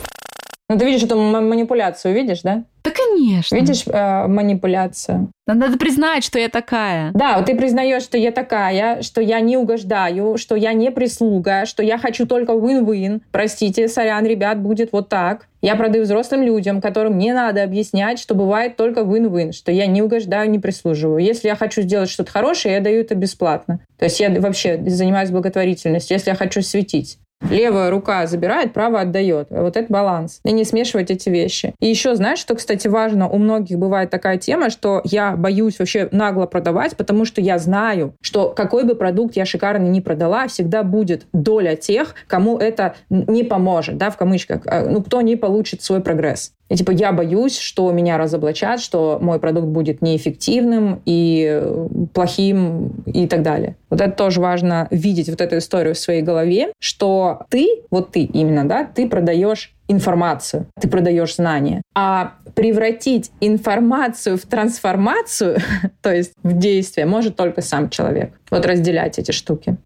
[0.68, 2.64] Ну, ты видишь эту манипуляцию, видишь, да?
[2.84, 3.56] Да, конечно.
[3.56, 5.28] Видишь, э, манипуляция.
[5.46, 7.12] Надо признать, что я такая.
[7.14, 11.84] Да, ты признаешь, что я такая, что я не угождаю, что я не прислуга, что
[11.84, 13.22] я хочу только win-win.
[13.32, 15.48] Простите, сорян, ребят, будет вот так.
[15.62, 20.02] Я продаю взрослым людям, которым не надо объяснять, что бывает только win-win, что я не
[20.02, 21.20] угождаю, не прислуживаю.
[21.20, 23.80] Если я хочу сделать что-то хорошее, я даю это бесплатно.
[23.98, 26.16] То есть я вообще занимаюсь благотворительностью.
[26.16, 29.48] Если я хочу светить, Левая рука забирает, правая отдает.
[29.50, 30.40] Вот это баланс.
[30.44, 31.74] И не смешивать эти вещи.
[31.80, 33.30] И еще, знаешь, что, кстати, важно?
[33.30, 38.14] У многих бывает такая тема, что я боюсь вообще нагло продавать, потому что я знаю,
[38.22, 43.44] что какой бы продукт я шикарный не продала, всегда будет доля тех, кому это не
[43.44, 46.55] поможет, да, в кавычках, а, ну, кто не получит свой прогресс.
[46.70, 53.04] И типа я боюсь, что меня разоблачат, что мой продукт будет неэффективным и э, плохим
[53.06, 53.76] и так далее.
[53.90, 58.24] Вот это тоже важно видеть вот эту историю в своей голове, что ты, вот ты
[58.24, 61.84] именно, да, ты продаешь информацию, ты продаешь знания.
[61.94, 65.58] А превратить информацию в трансформацию,
[66.02, 68.34] то есть в действие, может только сам человек.
[68.50, 69.78] Вот разделять эти штуки.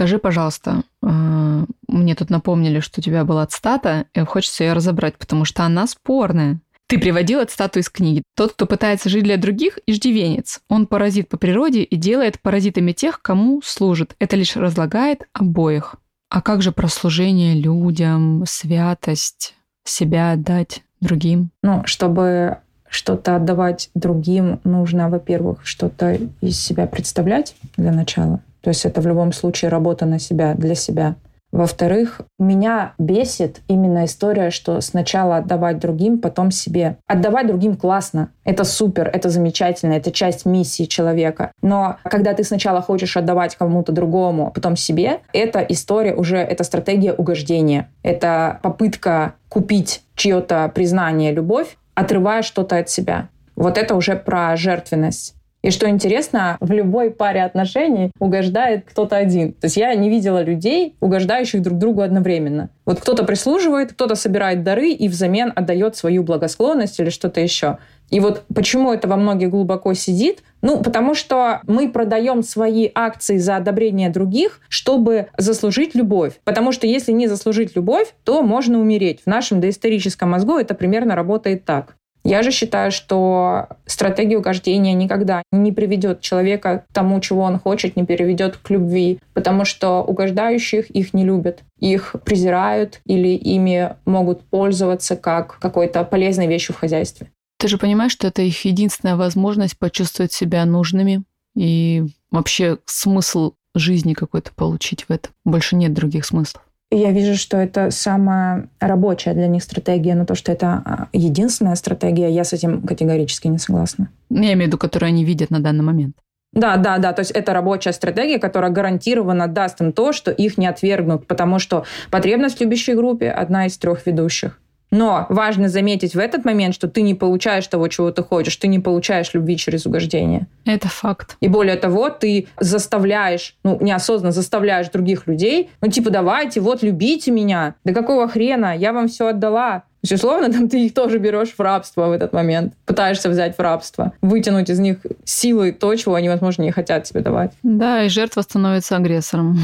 [0.00, 5.18] Скажи, пожалуйста, э, мне тут напомнили, что у тебя была цитата, и хочется ее разобрать,
[5.18, 6.58] потому что она спорная.
[6.86, 8.22] Ты приводил цитату из книги.
[8.34, 10.62] Тот, кто пытается жить для других, иждивенец.
[10.70, 14.16] Он паразит по природе и делает паразитами тех, кому служит.
[14.18, 15.96] Это лишь разлагает обоих.
[16.30, 21.50] А как же про служение людям, святость, себя отдать другим?
[21.62, 22.56] Ну, чтобы
[22.88, 28.40] что-то отдавать другим, нужно, во-первых, что-то из себя представлять для начала.
[28.62, 31.16] То есть это в любом случае работа на себя, для себя.
[31.52, 36.96] Во-вторых, меня бесит именно история, что сначала отдавать другим, потом себе.
[37.08, 38.30] Отдавать другим классно.
[38.44, 41.50] Это супер, это замечательно, это часть миссии человека.
[41.60, 46.62] Но когда ты сначала хочешь отдавать кому-то другому, а потом себе, эта история уже, это
[46.62, 47.90] стратегия угождения.
[48.04, 53.28] Это попытка купить чье-то признание, любовь, отрывая что-то от себя.
[53.56, 55.34] Вот это уже про жертвенность.
[55.62, 59.52] И что интересно, в любой паре отношений угождает кто-то один.
[59.52, 62.70] То есть я не видела людей, угождающих друг другу одновременно.
[62.86, 67.78] Вот кто-то прислуживает, кто-то собирает дары и взамен отдает свою благосклонность или что-то еще.
[68.08, 70.42] И вот почему это во многих глубоко сидит?
[70.62, 76.34] Ну, потому что мы продаем свои акции за одобрение других, чтобы заслужить любовь.
[76.44, 79.20] Потому что если не заслужить любовь, то можно умереть.
[79.24, 81.96] В нашем доисторическом мозгу это примерно работает так.
[82.24, 87.96] Я же считаю, что стратегия угождения никогда не приведет человека к тому, чего он хочет,
[87.96, 91.60] не переведет к любви, потому что угождающих их не любят.
[91.78, 97.30] Их презирают или ими могут пользоваться как какой-то полезной вещью в хозяйстве.
[97.58, 101.22] Ты же понимаешь, что это их единственная возможность почувствовать себя нужными
[101.54, 105.32] и вообще смысл жизни какой-то получить в этом.
[105.44, 106.62] Больше нет других смыслов.
[106.92, 111.76] Я вижу, что это самая рабочая для них стратегия, но то, что это а, единственная
[111.76, 114.08] стратегия, я с этим категорически не согласна.
[114.28, 116.16] Я имею в виду, которую они видят на данный момент.
[116.52, 117.12] Да, да, да.
[117.12, 121.60] То есть это рабочая стратегия, которая гарантированно даст им то, что их не отвергнут, потому
[121.60, 124.58] что потребность в любящей группе одна из трех ведущих.
[124.90, 128.66] Но важно заметить в этот момент, что ты не получаешь того, чего ты хочешь, ты
[128.66, 130.46] не получаешь любви через угождение.
[130.64, 131.36] Это факт.
[131.40, 137.30] И более того, ты заставляешь, ну, неосознанно заставляешь других людей, ну, типа, давайте, вот, любите
[137.30, 137.74] меня.
[137.84, 138.76] Да какого хрена?
[138.76, 139.84] Я вам все отдала.
[140.00, 142.72] То есть, условно, там ты их тоже берешь в рабство в этот момент.
[142.86, 144.12] Пытаешься взять в рабство.
[144.22, 147.52] Вытянуть из них силы то, чего они, возможно, не хотят тебе давать.
[147.62, 149.58] Да, и жертва становится агрессором.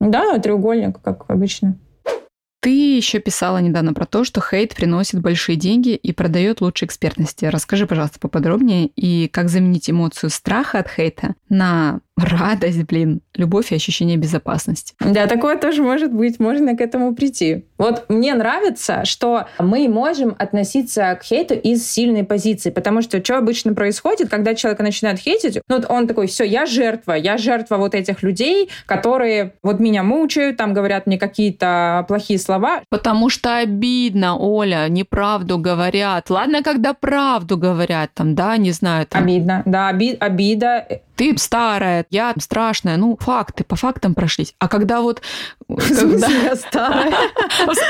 [0.00, 1.76] Да, треугольник, как обычно.
[2.64, 7.44] Ты еще писала недавно про то, что хейт приносит большие деньги и продает лучшие экспертности.
[7.44, 13.74] Расскажи, пожалуйста, поподробнее, и как заменить эмоцию страха от хейта на радость, блин, любовь и
[13.74, 14.94] ощущение безопасности.
[15.00, 17.64] Да, такое тоже может быть, можно к этому прийти.
[17.76, 23.38] Вот мне нравится, что мы можем относиться к хейту из сильной позиции, потому что что
[23.38, 27.76] обычно происходит, когда человек начинает хейтить, ну вот он такой, все, я жертва, я жертва
[27.78, 32.82] вот этих людей, которые вот меня мучают, там говорят мне какие-то плохие слова.
[32.90, 36.30] Потому что обидно, Оля, неправду говорят.
[36.30, 39.06] Ладно, когда правду говорят, там, да, не знаю.
[39.06, 39.24] Там...
[39.24, 42.96] Обидно, да, оби- обида ты старая, я страшная.
[42.96, 44.54] Ну, факты, по фактам прошлись.
[44.58, 45.22] А когда вот...
[45.68, 46.28] Когда...
[46.28, 47.12] я старая?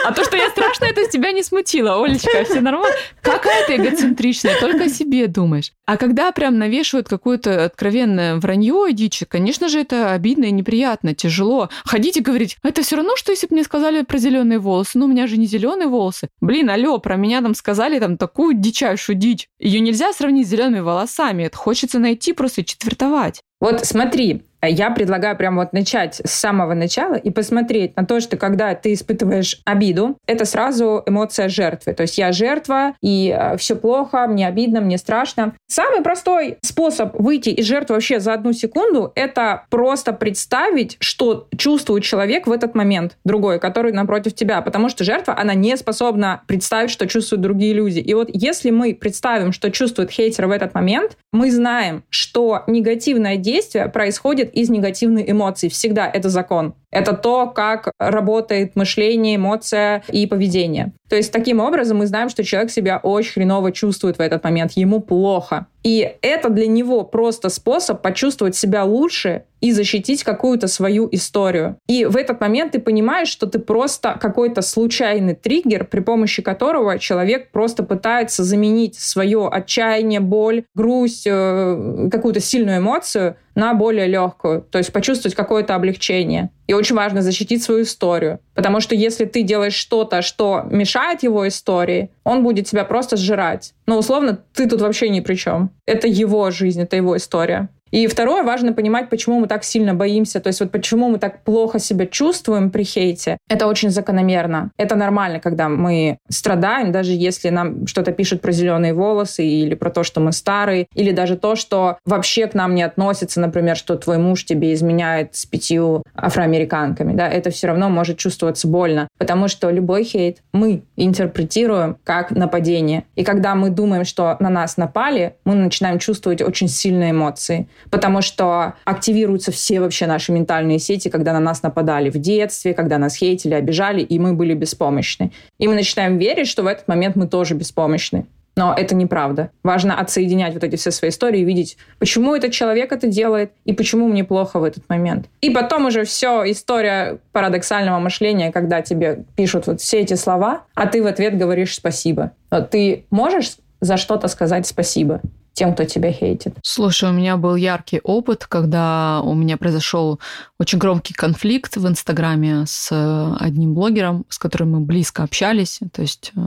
[0.04, 2.94] А то, что я страшная, это тебя не смутило, Олечка, все нормально?
[3.22, 5.72] Какая ты эгоцентричная, только о себе думаешь.
[5.87, 11.14] А когда прям навешивают какое-то откровенное вранье и дичь, конечно же, это обидно и неприятно,
[11.14, 11.68] тяжело.
[11.84, 14.98] Ходить и говорить, это все равно, что если бы мне сказали про зеленые волосы.
[14.98, 16.29] Ну, у меня же не зеленые волосы.
[16.40, 19.48] Блин, алло, про меня там сказали там такую дичайшую дичь.
[19.58, 21.44] Ее нельзя сравнить с зелеными волосами.
[21.44, 23.13] Это хочется найти просто четвертовать.
[23.60, 28.37] Вот смотри, я предлагаю прямо вот начать с самого начала и посмотреть на то, что
[28.37, 31.92] когда ты испытываешь обиду, это сразу эмоция жертвы.
[31.94, 35.54] То есть я жертва, и э, все плохо, мне обидно, мне страшно.
[35.67, 42.04] Самый простой способ выйти из жертвы вообще за одну секунду— это просто представить, что чувствует
[42.04, 44.60] человек в этот момент, другой, который напротив тебя.
[44.62, 47.98] Потому что жертва, она не способна представить, что чувствуют другие люди.
[47.98, 53.37] И вот если мы представим, что чувствует хейтер в этот момент, мы знаем, что негативное
[53.37, 55.69] действие происходит из негативной эмоции.
[55.69, 56.75] Всегда это закон.
[56.90, 60.92] Это то, как работает мышление, эмоция и поведение.
[61.09, 64.73] То есть таким образом мы знаем, что человек себя очень хреново чувствует в этот момент,
[64.73, 65.67] ему плохо.
[65.85, 71.78] И это для него просто способ почувствовать себя лучше и защитить какую-то свою историю.
[71.87, 76.98] И в этот момент ты понимаешь, что ты просто какой-то случайный триггер, при помощи которого
[76.98, 84.62] человек просто пытается заменить свое отчаяние, боль, грусть, э, какую-то сильную эмоцию на более легкую,
[84.62, 86.50] то есть почувствовать какое-то облегчение.
[86.66, 88.40] И очень важно защитить свою историю.
[88.54, 93.74] Потому что если ты делаешь что-то, что мешает его истории, он будет тебя просто сжирать.
[93.87, 95.70] Но условно ты тут вообще ни при чем.
[95.87, 97.68] Это его жизнь, это его история.
[97.90, 101.44] И второе, важно понимать, почему мы так сильно боимся, то есть вот почему мы так
[101.44, 103.38] плохо себя чувствуем при хейте.
[103.48, 104.70] Это очень закономерно.
[104.76, 109.90] Это нормально, когда мы страдаем, даже если нам что-то пишут про зеленые волосы или про
[109.90, 113.96] то, что мы старые, или даже то, что вообще к нам не относится, например, что
[113.96, 117.14] твой муж тебе изменяет с пятью афроамериканками.
[117.14, 123.04] Да, это все равно может чувствоваться больно, потому что любой хейт мы интерпретируем как нападение.
[123.14, 128.22] И когда мы думаем, что на нас напали, мы начинаем чувствовать очень сильные эмоции потому
[128.22, 133.16] что активируются все вообще наши ментальные сети, когда на нас нападали в детстве, когда нас
[133.16, 135.32] хейтили, обижали, и мы были беспомощны.
[135.58, 138.26] И мы начинаем верить, что в этот момент мы тоже беспомощны.
[138.56, 139.50] Но это неправда.
[139.64, 143.72] Важно отсоединять вот эти все свои истории и видеть, почему этот человек это делает и
[143.72, 145.26] почему мне плохо в этот момент.
[145.40, 150.87] И потом уже все, история парадоксального мышления, когда тебе пишут вот все эти слова, а
[150.87, 152.32] ты в ответ говоришь спасибо.
[152.70, 155.20] Ты можешь за что-то сказать спасибо
[155.55, 156.57] тем, кто тебя хейтит.
[156.63, 160.21] Слушай, у меня был яркий опыт, когда у меня произошел
[160.59, 166.02] очень громкий конфликт в Инстаграме с э, одним блогером, с которым мы близко общались, то
[166.02, 166.40] есть э,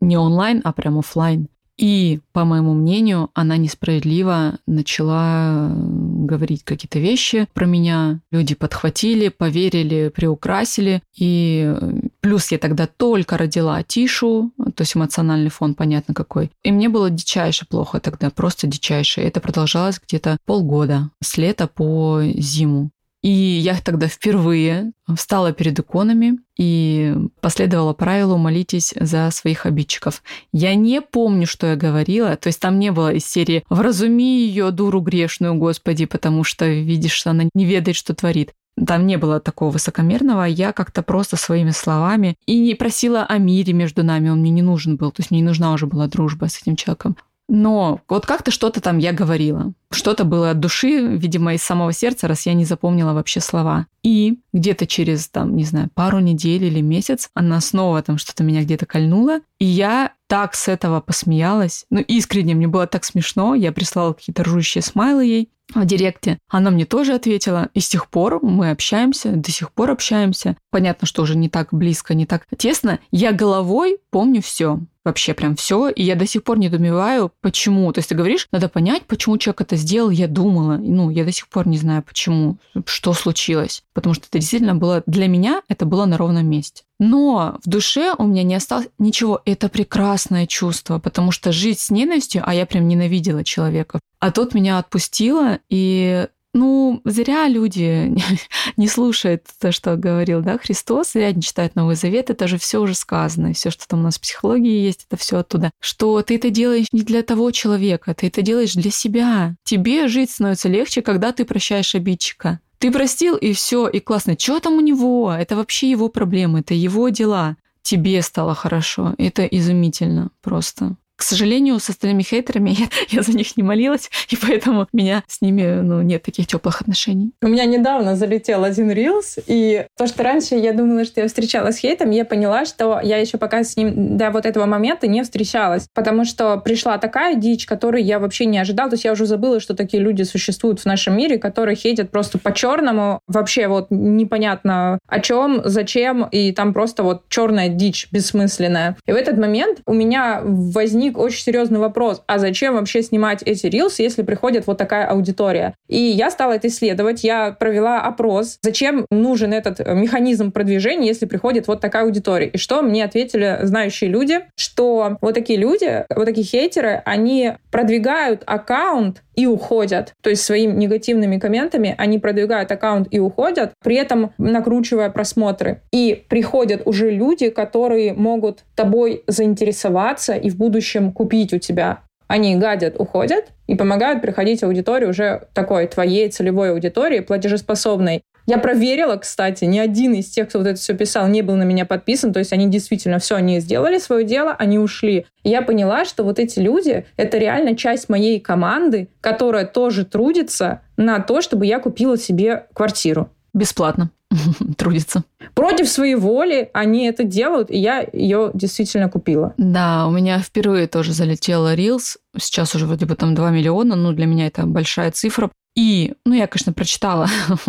[0.00, 1.48] не онлайн, а прям офлайн.
[1.76, 8.20] И, по моему мнению, она несправедливо начала э, говорить какие-то вещи про меня.
[8.30, 11.02] Люди подхватили, поверили, приукрасили.
[11.16, 11.74] И
[12.20, 16.50] плюс я тогда только родила Тишу, то есть эмоциональный фон понятно какой.
[16.62, 19.20] И мне было дичайше плохо тогда, просто дичайше.
[19.20, 22.90] Это продолжалось где-то полгода, с лета по зиму.
[23.24, 30.22] И я тогда впервые встала перед иконами и последовала правилу «молитесь за своих обидчиков».
[30.52, 34.70] Я не помню, что я говорила, то есть там не было из серии «вразуми ее,
[34.72, 38.52] дуру грешную, Господи, потому что видишь, она не ведает, что творит».
[38.86, 43.72] Там не было такого высокомерного, я как-то просто своими словами и не просила о мире
[43.72, 46.46] между нами, он мне не нужен был, то есть мне не нужна уже была дружба
[46.48, 47.16] с этим человеком.
[47.48, 49.72] Но вот как-то что-то там я говорила.
[49.90, 53.86] Что-то было от души, видимо, из самого сердца, раз я не запомнила вообще слова.
[54.02, 58.62] И где-то через, там, не знаю, пару недель или месяц она снова там что-то меня
[58.62, 59.40] где-то кольнула.
[59.58, 61.84] И я так с этого посмеялась.
[61.90, 63.54] Ну, искренне, мне было так смешно.
[63.54, 66.38] Я прислала какие-то ржущие смайлы ей в директе.
[66.48, 67.68] Она мне тоже ответила.
[67.74, 70.56] И с тех пор мы общаемся, до сих пор общаемся.
[70.70, 73.00] Понятно, что уже не так близко, не так тесно.
[73.10, 77.92] Я головой помню все вообще прям все, и я до сих пор не недоумеваю, почему.
[77.92, 81.32] То есть ты говоришь, надо понять, почему человек это сделал, я думала, ну, я до
[81.32, 83.82] сих пор не знаю, почему, что случилось.
[83.92, 86.84] Потому что это действительно было, для меня это было на ровном месте.
[86.98, 89.42] Но в душе у меня не осталось ничего.
[89.44, 94.00] Это прекрасное чувство, потому что жить с ненавистью, а я прям ненавидела человека.
[94.20, 98.16] А тут меня отпустило, и ну, зря люди
[98.76, 102.80] не слушают то, что говорил да, Христос, зря не читают Новый Завет, это же все
[102.80, 105.70] уже сказано, все, что там у нас в психологии есть, это все оттуда.
[105.80, 109.56] Что ты это делаешь не для того человека, ты это делаешь для себя.
[109.64, 112.60] Тебе жить становится легче, когда ты прощаешь обидчика.
[112.78, 114.36] Ты простил, и все, и классно.
[114.38, 115.32] Что там у него?
[115.32, 117.56] Это вообще его проблемы, это его дела.
[117.82, 119.14] Тебе стало хорошо.
[119.18, 120.96] Это изумительно просто.
[121.24, 125.40] Сожалению, с остальными хейтерами я, я за них не молилась, и поэтому у меня с
[125.40, 127.32] ними ну, нет таких теплых отношений.
[127.42, 131.76] У меня недавно залетел один рилс, и то, что раньше я думала, что я встречалась
[131.76, 135.22] с хейтом, я поняла, что я еще пока с ним до вот этого момента не
[135.22, 138.90] встречалась, потому что пришла такая дичь, которую я вообще не ожидала.
[138.90, 142.38] То есть я уже забыла, что такие люди существуют в нашем мире, которые хейтят просто
[142.38, 148.96] по-черному, вообще вот непонятно о чем, зачем, и там просто вот черная дичь бессмысленная.
[149.06, 153.42] И в этот момент у меня возник возник очень серьезный вопрос, а зачем вообще снимать
[153.42, 155.74] эти рилсы, если приходит вот такая аудитория?
[155.88, 161.68] И я стала это исследовать, я провела опрос, зачем нужен этот механизм продвижения, если приходит
[161.68, 162.48] вот такая аудитория.
[162.48, 168.42] И что мне ответили знающие люди, что вот такие люди, вот такие хейтеры, они продвигают
[168.46, 170.14] аккаунт и уходят.
[170.22, 175.80] То есть своими негативными комментами они продвигают аккаунт и уходят, при этом накручивая просмотры.
[175.92, 182.00] И приходят уже люди, которые могут тобой заинтересоваться и в будущем купить у тебя.
[182.26, 188.22] Они гадят, уходят и помогают приходить в аудиторию уже такой твоей целевой аудитории, платежеспособной.
[188.46, 191.62] Я проверила, кстати, ни один из тех, кто вот это все писал, не был на
[191.62, 192.32] меня подписан.
[192.32, 195.26] То есть они действительно все, они сделали свое дело, они ушли.
[195.44, 200.82] И я поняла, что вот эти люди— это реально часть моей команды, которая тоже трудится
[200.98, 203.30] на то, чтобы я купила себе квартиру.
[203.54, 204.10] Бесплатно
[204.76, 205.24] трудится.
[205.54, 209.54] Против своей воли они это делают, и я ее действительно купила.
[209.56, 212.16] Да, у меня впервые тоже залетела Reels.
[212.36, 213.96] Сейчас уже вроде бы там 2 миллиона.
[213.96, 215.50] Ну, для меня это большая цифра.
[215.76, 217.28] И, ну, я, конечно, прочитала,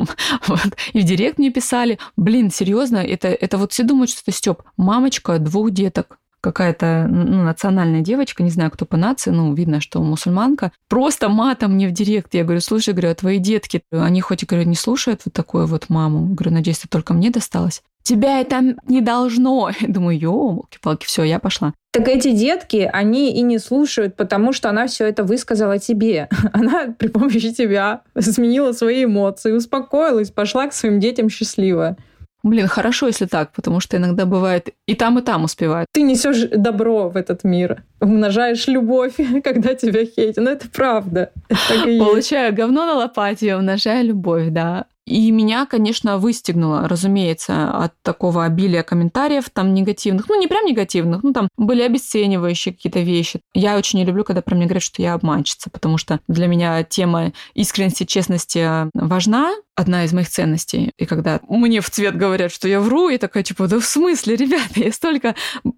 [0.47, 0.59] вот,
[0.93, 4.61] и в директ мне писали, блин, серьезно, это, это вот все думают, что это Степ,
[4.77, 10.01] мамочка двух деток, какая-то ну, национальная девочка, не знаю, кто по нации, ну, видно, что
[10.03, 12.35] мусульманка, просто матом мне в директ.
[12.35, 15.89] Я говорю, слушай, говорю, а твои детки, они хоть, говорю, не слушают вот такую вот
[15.89, 16.35] маму.
[16.35, 17.81] Говорю, надеюсь, это только мне досталось.
[18.03, 19.71] Тебя это не должно.
[19.79, 21.73] Я думаю, ёлки-палки, все, я пошла.
[21.91, 26.29] Так эти детки, они и не слушают, потому что она все это высказала тебе.
[26.53, 31.97] Она при помощи тебя сменила свои эмоции, успокоилась, пошла к своим детям счастливо.
[32.45, 35.87] Блин, хорошо, если так, потому что иногда бывает и там, и там успевает.
[35.91, 40.37] Ты несешь добро в этот мир, умножаешь любовь, когда тебя хейтят.
[40.37, 41.31] Ну, это правда.
[41.49, 44.85] Получаю говно на лопате, умножаю любовь, да.
[45.05, 51.23] И меня, конечно, выстегнуло, разумеется, от такого обилия комментариев, там негативных, ну не прям негативных,
[51.23, 53.41] ну там были обесценивающие какие-то вещи.
[53.53, 56.83] Я очень не люблю, когда про меня говорят, что я обманщица, потому что для меня
[56.83, 60.91] тема искренности, честности важна, одна из моих ценностей.
[60.97, 64.35] И когда мне в цвет говорят, что я вру, я такая, типа, да в смысле,
[64.35, 65.35] ребята, я столько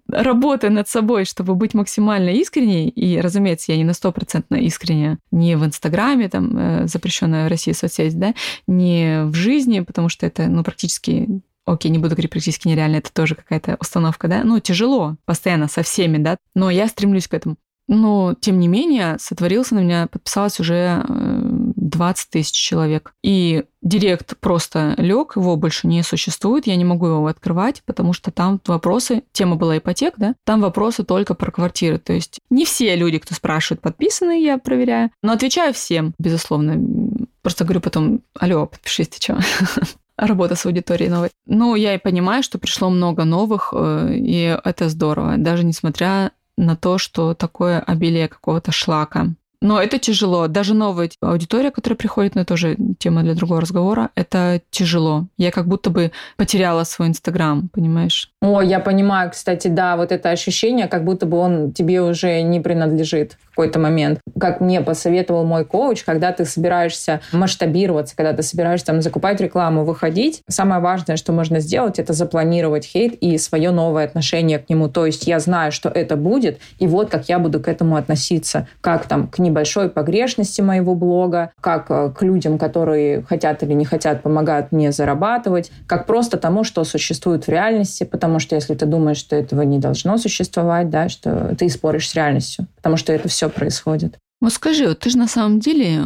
[0.08, 2.88] работаю над собой, чтобы быть максимально искренней.
[2.88, 7.72] И, разумеется, я не на стопроцентно искренне не в Инстаграме, там, э, запрещенная в России
[7.72, 8.34] соцсеть, да,
[8.66, 13.12] не в жизни, потому что это, ну, практически окей, не буду говорить практически нереально, это
[13.12, 17.56] тоже какая-то установка, да, ну, тяжело постоянно со всеми, да, но я стремлюсь к этому.
[17.88, 23.14] Но, тем не менее, сотворился на меня, подписалось уже 20 э, тысяч человек.
[23.22, 28.30] И директ просто лег, его больше не существует, я не могу его открывать, потому что
[28.30, 31.98] там вопросы, тема была ипотек, да, там вопросы только про квартиры.
[31.98, 36.74] То есть не все люди, кто спрашивает, подписаны, я проверяю, но отвечаю всем, безусловно.
[37.48, 39.40] Просто говорю потом, алло, подпишись, ты что?
[40.18, 41.30] работа с аудиторией новой.
[41.46, 46.76] Но я и понимаю, что пришло много новых, э, и это здорово, даже несмотря на
[46.76, 49.28] то, что такое обилие какого-то шлака.
[49.62, 50.46] Но это тяжело.
[50.46, 55.26] Даже новая аудитория, которая приходит, но это тоже тема для другого разговора, это тяжело.
[55.38, 58.30] Я как будто бы потеряла свой Инстаграм, понимаешь?
[58.42, 62.60] О, я понимаю, кстати, да, вот это ощущение, как будто бы он тебе уже не
[62.60, 64.20] принадлежит какой-то момент.
[64.38, 69.84] Как мне посоветовал мой коуч, когда ты собираешься масштабироваться, когда ты собираешься там закупать рекламу,
[69.84, 74.88] выходить, самое важное, что можно сделать, это запланировать хейт и свое новое отношение к нему.
[74.88, 78.68] То есть я знаю, что это будет, и вот как я буду к этому относиться,
[78.80, 83.84] как там к небольшой погрешности моего блога, как э, к людям, которые хотят или не
[83.84, 88.86] хотят, помогают мне зарабатывать, как просто тому, что существует в реальности, потому что если ты
[88.86, 93.28] думаешь, что этого не должно существовать, да, что ты споришь с реальностью, потому что это
[93.28, 94.18] все происходит.
[94.40, 96.04] Вот скажи, вот ты же на самом деле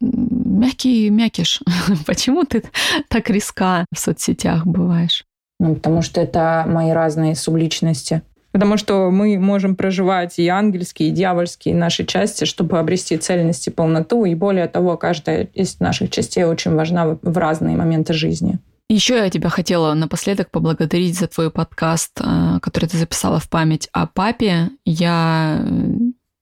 [0.00, 1.60] мягкий мякиш.
[2.06, 2.62] Почему ты
[3.08, 5.24] так риска в соцсетях бываешь?
[5.58, 8.22] Ну, потому что это мои разные субличности.
[8.52, 13.70] Потому что мы можем проживать и ангельские, и дьявольские наши части, чтобы обрести цельность и
[13.70, 14.24] полноту.
[14.24, 18.58] И более того, каждая из наших частей очень важна в разные моменты жизни.
[18.88, 23.88] Еще я тебя хотела напоследок поблагодарить за твой подкаст, э, который ты записала в память
[23.92, 24.70] о папе.
[24.84, 25.92] Я, э,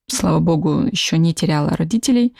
[0.09, 2.35] слава богу, еще не теряла родителей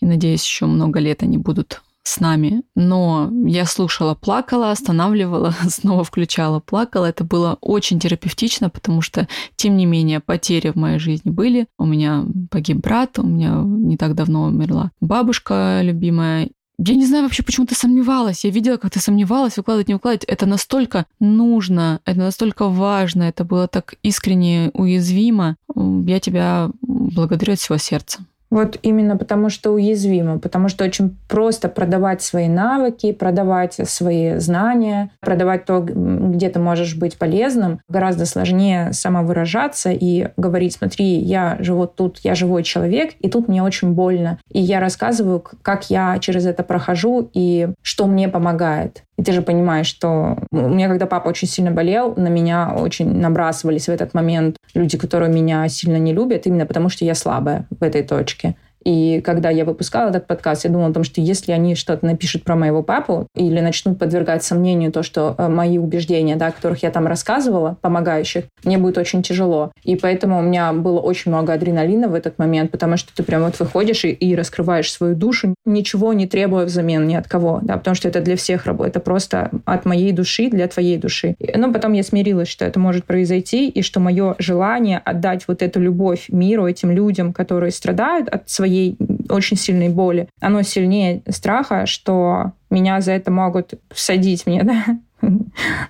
[0.00, 6.04] и надеюсь, еще много лет они будут с нами, но я слушала, плакала, останавливала, снова
[6.04, 7.04] включала, плакала.
[7.04, 11.66] Это было очень терапевтично, потому что, тем не менее, потери в моей жизни были.
[11.78, 16.48] У меня погиб брат, у меня не так давно умерла бабушка любимая,
[16.78, 18.44] я не знаю вообще, почему ты сомневалась.
[18.44, 20.24] Я видела, как ты сомневалась, выкладывать, не выкладывать.
[20.24, 25.56] Это настолько нужно, это настолько важно, это было так искренне уязвимо.
[25.74, 28.20] Я тебя благодарю от всего сердца.
[28.50, 35.10] Вот именно потому, что уязвимо, потому что очень просто продавать свои навыки, продавать свои знания,
[35.20, 37.80] продавать то, где ты можешь быть полезным.
[37.88, 43.62] Гораздо сложнее самовыражаться и говорить, смотри, я живу тут, я живой человек, и тут мне
[43.62, 44.38] очень больно.
[44.50, 49.02] И я рассказываю, как я через это прохожу и что мне помогает.
[49.18, 53.12] И ты же понимаешь, что у меня, когда папа очень сильно болел, на меня очень
[53.12, 57.66] набрасывались в этот момент люди, которые меня сильно не любят, именно потому что я слабая
[57.68, 58.37] в этой точке.
[58.38, 62.06] książki И когда я выпускала этот подкаст, я думала о том, что если они что-то
[62.06, 66.52] напишут про моего папу или начнут подвергать сомнению то, что э, мои убеждения, да, о
[66.52, 69.72] которых я там рассказывала, помогающих, мне будет очень тяжело.
[69.84, 73.42] И поэтому у меня было очень много адреналина в этот момент, потому что ты прям
[73.42, 77.76] вот выходишь и, и раскрываешь свою душу, ничего не требуя взамен ни от кого, да,
[77.76, 81.36] потому что это для всех работает, это просто от моей души для твоей души.
[81.54, 85.80] Но потом я смирилась, что это может произойти, и что мое желание отдать вот эту
[85.80, 88.96] любовь миру, этим людям, которые страдают от своей своей
[89.28, 94.62] очень сильной боли, оно сильнее страха, что меня за это могут всадить мне,
[95.22, 95.28] да,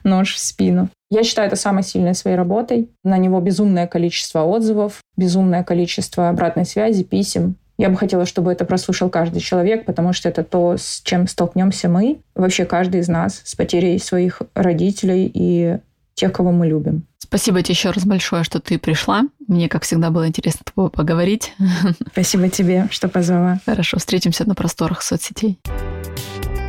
[0.05, 0.89] нож в спину.
[1.11, 2.91] Я считаю это самой сильной своей работой.
[3.03, 7.57] На него безумное количество отзывов, безумное количество обратной связи, писем.
[7.79, 11.89] Я бы хотела, чтобы это прослушал каждый человек, потому что это то, с чем столкнемся
[11.89, 15.79] мы, вообще каждый из нас, с потерей своих родителей и
[16.19, 17.05] тех, кого мы любим.
[17.19, 19.25] Спасибо тебе еще раз большое, что ты пришла.
[19.47, 21.53] Мне, как всегда, было интересно с тобой поговорить.
[22.13, 23.61] Спасибо тебе, что позвала.
[23.67, 25.59] Хорошо, встретимся на просторах соцсетей.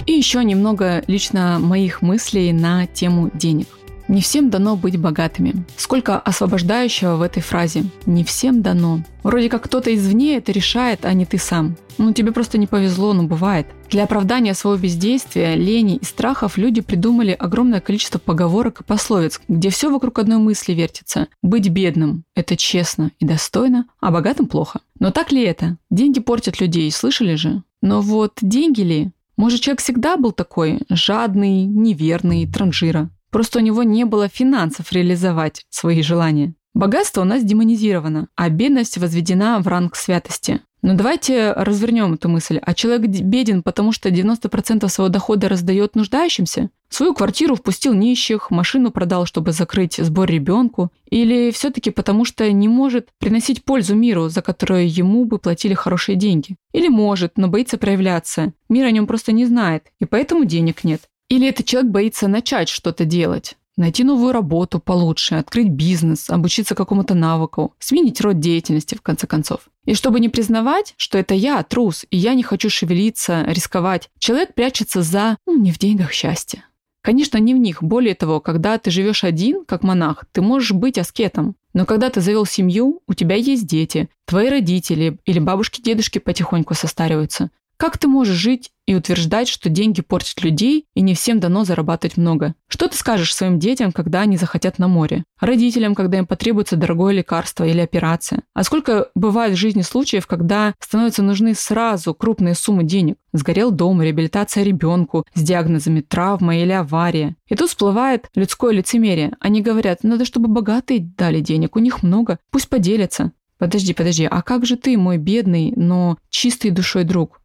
[0.05, 3.67] И еще немного лично моих мыслей на тему денег.
[4.09, 5.63] Не всем дано быть богатыми.
[5.77, 7.83] Сколько освобождающего в этой фразе.
[8.07, 9.03] Не всем дано.
[9.21, 11.77] Вроде как кто-то извне это решает, а не ты сам.
[11.99, 13.67] Ну, тебе просто не повезло, но бывает.
[13.91, 19.69] Для оправдания своего бездействия, лени и страхов люди придумали огромное количество поговорок и пословиц, где
[19.69, 21.27] все вокруг одной мысли вертится.
[21.43, 24.79] Быть бедным– это честно и достойно, а богатым– плохо.
[24.97, 25.77] Но так ли это?
[25.91, 27.61] Деньги портят людей, слышали же?
[27.83, 29.11] Но вот деньги ли?
[29.37, 33.11] Может, человек всегда был такой жадный, неверный, транжира?
[33.29, 36.53] Просто у него не было финансов реализовать свои желания.
[36.73, 40.61] Богатство у нас демонизировано, а бедность возведена в ранг святости.
[40.81, 42.59] Но давайте развернем эту мысль.
[42.61, 46.69] А человек беден, потому что 90% своего дохода раздает нуждающимся?
[46.87, 50.89] Свою квартиру впустил нищих, машину продал, чтобы закрыть сбор ребенку?
[51.09, 56.15] Или все-таки потому что не может приносить пользу миру, за которую ему бы платили хорошие
[56.15, 56.55] деньги?
[56.71, 58.53] Или может, но боится проявляться.
[58.69, 61.01] Мир о нем просто не знает, и поэтому денег нет.
[61.29, 67.13] Или этот человек боится начать что-то делать, найти новую работу получше, открыть бизнес, обучиться какому-то
[67.13, 69.69] навыку, сменить род деятельности, в конце концов.
[69.85, 74.53] И чтобы не признавать, что это я трус, и я не хочу шевелиться, рисковать, человек
[74.53, 76.63] прячется за ну, не в деньгах счастье.
[77.01, 77.81] Конечно, не в них.
[77.81, 81.55] Более того, когда ты живешь один, как монах, ты можешь быть аскетом.
[81.73, 87.51] Но когда ты завел семью, у тебя есть дети, твои родители или бабушки-дедушки потихоньку состариваются.
[87.79, 92.17] Как ты можешь жить и утверждать, что деньги портят людей и не всем дано зарабатывать
[92.17, 92.53] много?
[92.67, 95.23] Что ты скажешь своим детям, когда они захотят на море?
[95.39, 98.43] Родителям, когда им потребуется дорогое лекарство или операция?
[98.53, 103.15] А сколько бывает в жизни случаев, когда становятся нужны сразу крупные суммы денег?
[103.31, 107.37] Сгорел дом, реабилитация ребенку с диагнозами травма или авария.
[107.47, 109.37] И тут всплывает людское лицемерие.
[109.39, 113.31] Они говорят, надо, чтобы богатые дали денег, у них много, пусть поделятся.
[113.57, 117.39] Подожди, подожди, а как же ты, мой бедный, но чистый душой друг?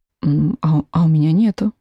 [0.60, 1.72] А, а у меня нету.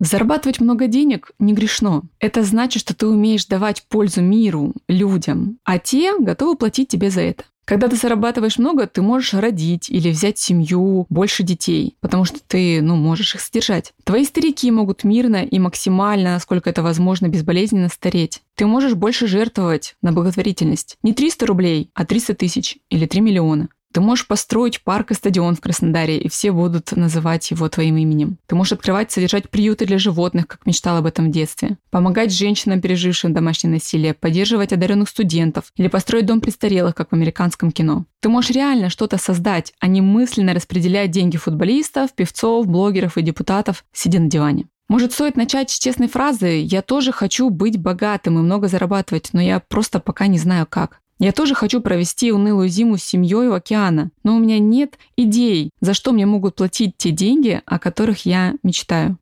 [0.00, 2.02] Зарабатывать много денег не грешно.
[2.18, 7.22] Это значит, что ты умеешь давать пользу миру, людям, а те готовы платить тебе за
[7.22, 7.44] это.
[7.64, 12.82] Когда ты зарабатываешь много, ты можешь родить или взять семью, больше детей, потому что ты,
[12.82, 13.94] ну, можешь их содержать.
[14.04, 18.42] Твои старики могут мирно и максимально, насколько это возможно, безболезненно стареть.
[18.54, 20.98] Ты можешь больше жертвовать на благотворительность.
[21.02, 23.70] Не 300 рублей, а 300 тысяч или 3 миллиона.
[23.94, 28.38] Ты можешь построить парк и стадион в Краснодаре, и все будут называть его твоим именем.
[28.48, 31.78] Ты можешь открывать, содержать приюты для животных, как мечтал об этом в детстве.
[31.90, 37.70] Помогать женщинам, пережившим домашнее насилие, поддерживать одаренных студентов или построить дом престарелых, как в американском
[37.70, 38.04] кино.
[38.18, 43.84] Ты можешь реально что-то создать, а не мысленно распределять деньги футболистов, певцов, блогеров и депутатов,
[43.92, 44.66] сидя на диване.
[44.88, 49.40] Может, стоит начать с честной фразы «Я тоже хочу быть богатым и много зарабатывать, но
[49.40, 51.00] я просто пока не знаю как».
[51.24, 55.70] Я тоже хочу провести унылую зиму с семьей у океана, но у меня нет идей,
[55.80, 59.16] за что мне могут платить те деньги, о которых я мечтаю.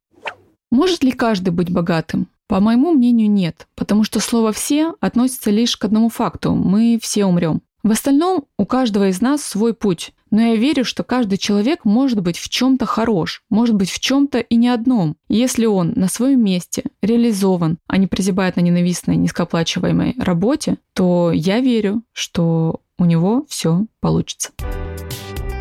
[0.73, 2.27] Может ли каждый быть богатым?
[2.49, 7.25] По моему мнению, нет, потому что слово «все» относится лишь к одному факту– мы все
[7.25, 7.63] умрем.
[7.85, 12.21] В остальном у каждого из нас свой путь, но я верю, что каждый человек может
[12.21, 15.17] быть в чем-то хорош, может быть в чем-то и не одном.
[15.29, 21.61] если он на своем месте реализован, а не прозябает на ненавистной низкооплачиваемой работе, то я
[21.61, 24.51] верю, что у него все получится.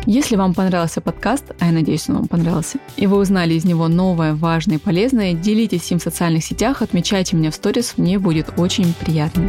[0.06, 3.86] Если вам понравился подкаст, а я надеюсь, он вам понравился, и вы узнали из него
[3.88, 8.54] новое, важное и полезное, делитесь им в социальных сетях, отмечайте меня в сторис, мне будет
[8.56, 9.48] очень приятно.